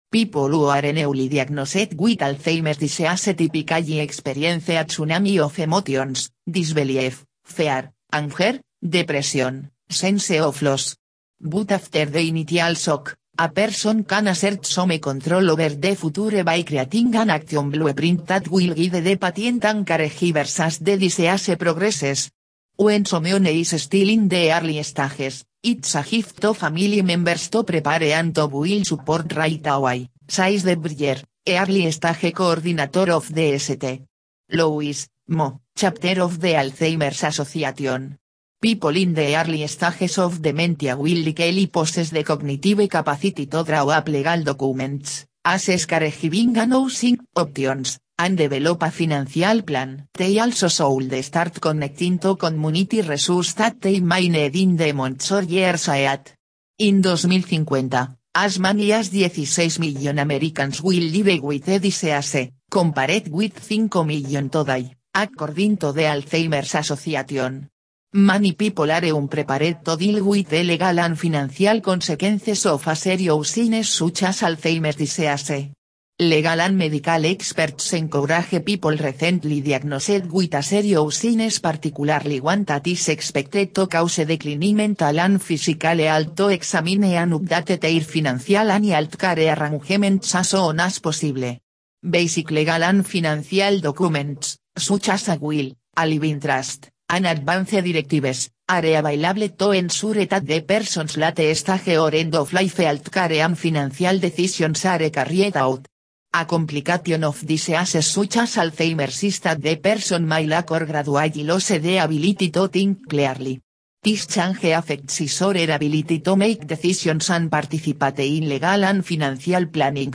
People 0.08 0.50
who 0.50 0.66
are 0.66 0.92
newly 0.92 1.28
diagnosed 1.28 1.94
with 1.98 2.20
Alzheimer's 2.20 2.78
disease 2.78 3.34
typically 3.34 3.98
experience 3.98 4.68
a 4.68 4.84
tsunami 4.84 5.40
of 5.40 5.58
emotions, 5.58 6.30
disbelief, 6.46 7.24
fear, 7.44 7.92
anger, 8.12 8.60
depression, 8.84 9.70
sense 9.88 10.30
of 10.38 10.60
loss. 10.62 10.96
But 11.40 11.72
after 11.72 12.04
the 12.06 12.20
initial 12.20 12.74
shock, 12.74 13.16
a 13.38 13.48
person 13.48 14.04
can 14.04 14.28
assert 14.28 14.64
some 14.66 14.98
control 15.00 15.50
over 15.50 15.70
the 15.70 15.96
future 15.96 16.44
by 16.44 16.62
creating 16.62 17.16
an 17.16 17.30
action 17.30 17.70
blueprint 17.70 18.26
that 18.26 18.48
will 18.48 18.74
guide 18.74 19.02
the 19.02 19.16
patient 19.16 19.64
and 19.64 19.86
caregivers 19.86 20.60
as 20.60 20.78
the 20.78 20.96
disease 20.96 21.56
progresses. 21.56 22.30
When 22.76 23.04
someone 23.04 23.46
is 23.46 23.82
still 23.82 24.08
in 24.08 24.28
the 24.28 24.52
early 24.52 24.82
stages, 24.82 25.44
it's 25.62 25.94
a 25.94 26.02
gift 26.02 26.40
to 26.42 26.54
family 26.54 27.02
members 27.02 27.48
to 27.48 27.64
prepare 27.64 28.12
and 28.12 28.34
to 28.34 28.46
will 28.46 28.84
support 28.84 29.32
right 29.34 29.66
away, 29.66 30.10
says 30.28 30.62
the 30.62 30.76
Breyer, 30.76 31.22
early 31.46 31.90
stage 31.90 32.34
coordinator 32.34 33.12
of 33.12 33.32
the 33.32 33.58
ST. 33.58 34.02
Louis, 34.50 35.08
Mo, 35.28 35.60
chapter 35.74 36.20
of 36.20 36.38
the 36.40 36.54
Alzheimer's 36.54 37.24
Association. 37.24 38.18
People 38.64 38.96
in 38.96 39.12
the 39.12 39.36
early 39.36 39.66
stages 39.68 40.16
of 40.16 40.40
dementia 40.40 40.96
will 40.96 41.22
likely 41.22 41.66
possess 41.66 42.08
the 42.08 42.24
cognitive 42.24 42.88
capacity 42.88 43.44
to 43.44 43.62
draw 43.62 43.90
up 43.90 44.08
legal 44.08 44.42
documents, 44.42 45.26
assess 45.44 45.84
caregiving 45.84 46.56
and 46.56 46.72
housing 46.72 47.18
options, 47.36 47.98
and 48.16 48.38
develop 48.38 48.82
a 48.82 48.90
financial 48.90 49.60
plan. 49.64 50.08
They 50.14 50.38
also 50.38 50.68
should 50.68 51.12
start 51.22 51.60
connecting 51.60 52.18
to 52.20 52.36
community 52.36 53.02
resource 53.02 53.52
that 53.52 53.82
they 53.82 54.00
may 54.00 54.30
need 54.30 54.56
in 54.56 54.78
the 54.78 54.94
months 54.94 55.30
or 55.30 55.42
years 55.42 55.86
ahead. 55.88 56.32
In 56.78 57.02
2050, 57.02 58.16
as 58.34 58.58
many 58.58 58.92
as 58.94 59.10
16 59.10 59.78
million 59.78 60.18
Americans 60.18 60.80
will 60.80 61.04
live 61.04 61.42
with 61.42 61.68
a 61.68 61.78
disease, 61.78 62.48
compared 62.70 63.28
with 63.28 63.60
5 63.60 64.06
million 64.06 64.48
today, 64.48 64.90
according 65.12 65.76
to 65.76 65.92
the 65.92 66.08
Alzheimer's 66.08 66.74
Association. 66.74 67.68
Many 68.16 68.52
people 68.52 68.92
are 68.92 69.12
unprepared 69.12 69.84
to 69.84 69.96
deal 69.96 70.22
with 70.22 70.48
the 70.48 70.62
legal 70.62 71.00
and 71.00 71.18
financial 71.18 71.80
consequences 71.80 72.64
of 72.64 72.86
a 72.86 72.94
serious 72.94 73.58
illness 73.58 73.88
such 73.88 74.22
as 74.22 74.42
Alzheimer's 74.42 74.94
disease. 74.94 75.72
Legal 76.20 76.60
and 76.60 76.78
medical 76.78 77.26
experts 77.26 77.92
encourage 77.94 78.64
people 78.64 78.96
recently 78.96 79.60
diagnosed 79.62 80.30
with 80.30 80.54
a 80.54 80.62
serious 80.62 81.24
illness 81.24 81.58
particularly 81.58 82.38
one 82.38 82.62
that 82.62 82.86
is 82.86 83.08
expected 83.08 83.74
to 83.74 83.88
cause 83.88 84.24
decline 84.24 84.76
mental 84.76 85.18
and 85.18 85.42
physical 85.42 85.98
health 85.98 86.36
to 86.36 86.50
examine 86.50 87.02
and 87.16 87.32
update 87.32 87.80
their 87.80 88.00
financial 88.00 88.70
and 88.70 88.84
health 88.84 89.18
care 89.18 89.56
arrangements 89.58 90.36
as 90.36 90.50
soon 90.50 90.78
as 90.78 91.00
possible. 91.00 91.58
Basic 92.00 92.48
legal 92.52 92.84
and 92.84 93.04
financial 93.04 93.80
documents, 93.80 94.56
such 94.78 95.08
as 95.08 95.30
a 95.30 95.36
will, 95.36 95.72
a 95.96 96.06
living 96.06 96.38
trust, 96.38 96.93
and 97.14 97.26
advance 97.26 97.70
directives, 97.70 98.50
are 98.68 98.84
available 98.84 99.48
to 99.50 99.70
ensure 99.70 100.26
that 100.26 100.44
the 100.44 100.62
person's 100.62 101.16
late 101.16 101.54
stage 101.54 101.96
or 101.96 102.12
end 102.12 102.34
of 102.34 102.52
life 102.52 102.78
health 102.78 103.08
care 103.10 103.40
and 103.40 103.56
financial 103.56 104.18
decisions 104.18 104.84
are 104.84 105.10
carried 105.10 105.56
out. 105.56 105.86
A 106.32 106.44
complication 106.44 107.22
of 107.22 107.46
diseases 107.46 108.06
such 108.06 108.38
as 108.38 108.56
Alzheimer's 108.56 109.22
is 109.22 109.38
the 109.38 109.76
person 109.76 110.26
may 110.26 110.46
lack 110.48 110.72
or 110.72 110.84
gradually 110.86 111.44
lose 111.44 111.68
the 111.68 111.98
ability 111.98 112.50
to 112.50 112.66
think 112.66 113.08
clearly. 113.08 113.60
This 114.02 114.26
change 114.26 114.64
affects 114.64 115.18
his 115.18 115.40
or 115.40 115.54
her 115.54 115.72
ability 115.72 116.18
to 116.18 116.34
make 116.34 116.66
decisions 116.66 117.30
and 117.30 117.48
participate 117.48 118.18
in 118.18 118.48
legal 118.48 118.84
and 118.84 119.06
financial 119.06 119.66
planning. 119.66 120.14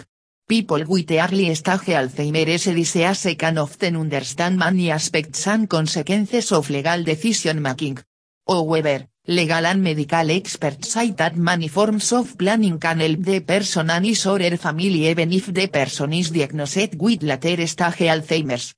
People 0.50 0.84
with 0.88 1.12
early 1.12 1.54
stage 1.54 1.94
Alzheimer's 1.94 2.66
disease 2.66 3.36
can 3.38 3.60
often 3.60 3.96
understand 3.96 4.58
many 4.58 4.90
aspects 4.90 5.46
and 5.46 5.70
consequences 5.70 6.52
of 6.52 6.72
legal 6.72 7.04
decision 7.04 7.62
making. 7.62 8.00
However, 8.48 9.06
legal 9.28 9.68
and 9.68 9.84
medical 9.84 10.32
experts 10.32 10.90
say 10.90 11.12
that 11.12 11.38
many 11.38 11.68
forms 11.68 12.12
of 12.14 12.36
planning 12.36 12.80
can 12.80 13.00
help 13.00 13.20
the 13.20 13.42
person 13.42 13.92
and 13.92 14.08
his 14.08 14.26
or 14.26 14.40
her 14.40 14.58
family 14.58 15.08
even 15.08 15.32
if 15.32 15.54
the 15.54 15.68
person 15.68 16.14
is 16.14 16.32
diagnosed 16.32 16.96
with 16.98 17.22
later 17.22 17.68
stage 17.68 18.10
Alzheimer's. 18.10 18.74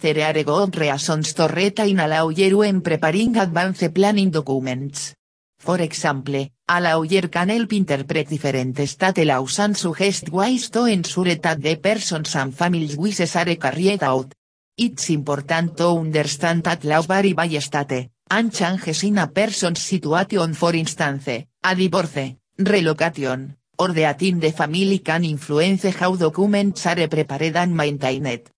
There 0.00 0.24
are 0.24 0.42
good 0.42 0.74
reasons 0.78 1.34
to 1.34 1.48
retain 1.48 2.00
a 2.00 2.08
lawyer 2.08 2.56
when 2.56 2.80
preparing 2.80 3.36
advance 3.36 3.90
planning 3.92 4.30
documents. 4.30 5.14
For 5.58 5.82
example, 5.82 6.48
lawyer 6.68 7.28
can 7.28 7.50
help 7.50 7.72
interpret 7.72 8.28
different 8.28 8.78
laws 9.18 9.58
and 9.58 9.76
suggest 9.76 10.30
ways 10.30 10.70
to 10.70 10.86
ensure 10.86 11.34
that 11.36 11.60
the 11.60 11.76
persons 11.76 12.34
and 12.36 12.54
families 12.54 12.96
wishes 12.96 13.36
are 13.36 13.54
carried 13.56 14.02
out. 14.02 14.32
It's 14.76 15.10
important 15.10 15.76
to 15.76 15.88
understand 15.88 16.62
that 16.64 16.84
laws 16.84 17.06
vary 17.06 17.34
by 17.34 17.48
state, 17.58 18.10
and 18.30 18.52
changes 18.52 19.04
in 19.04 19.18
a 19.18 19.26
person's 19.26 19.80
situation 19.80 20.54
for 20.54 20.74
instance, 20.74 21.46
a 21.62 21.74
divorce, 21.74 22.36
relocation, 22.56 23.56
or 23.76 23.92
death 23.92 24.22
in 24.22 24.40
the 24.40 24.50
family 24.50 25.00
can 25.00 25.24
influence 25.24 25.84
how 25.98 26.16
documents 26.16 26.86
are 26.86 27.08
prepared 27.08 27.56
and 27.56 27.76
maintained. 27.76 28.50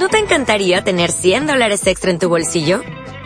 ¿No 0.00 0.08
te 0.08 0.18
encantaría 0.18 0.82
tener 0.82 1.12
100 1.12 1.46
dólares 1.46 1.86
extra 1.86 2.10
en 2.10 2.18
tu 2.18 2.28
bolsillo? 2.28 2.82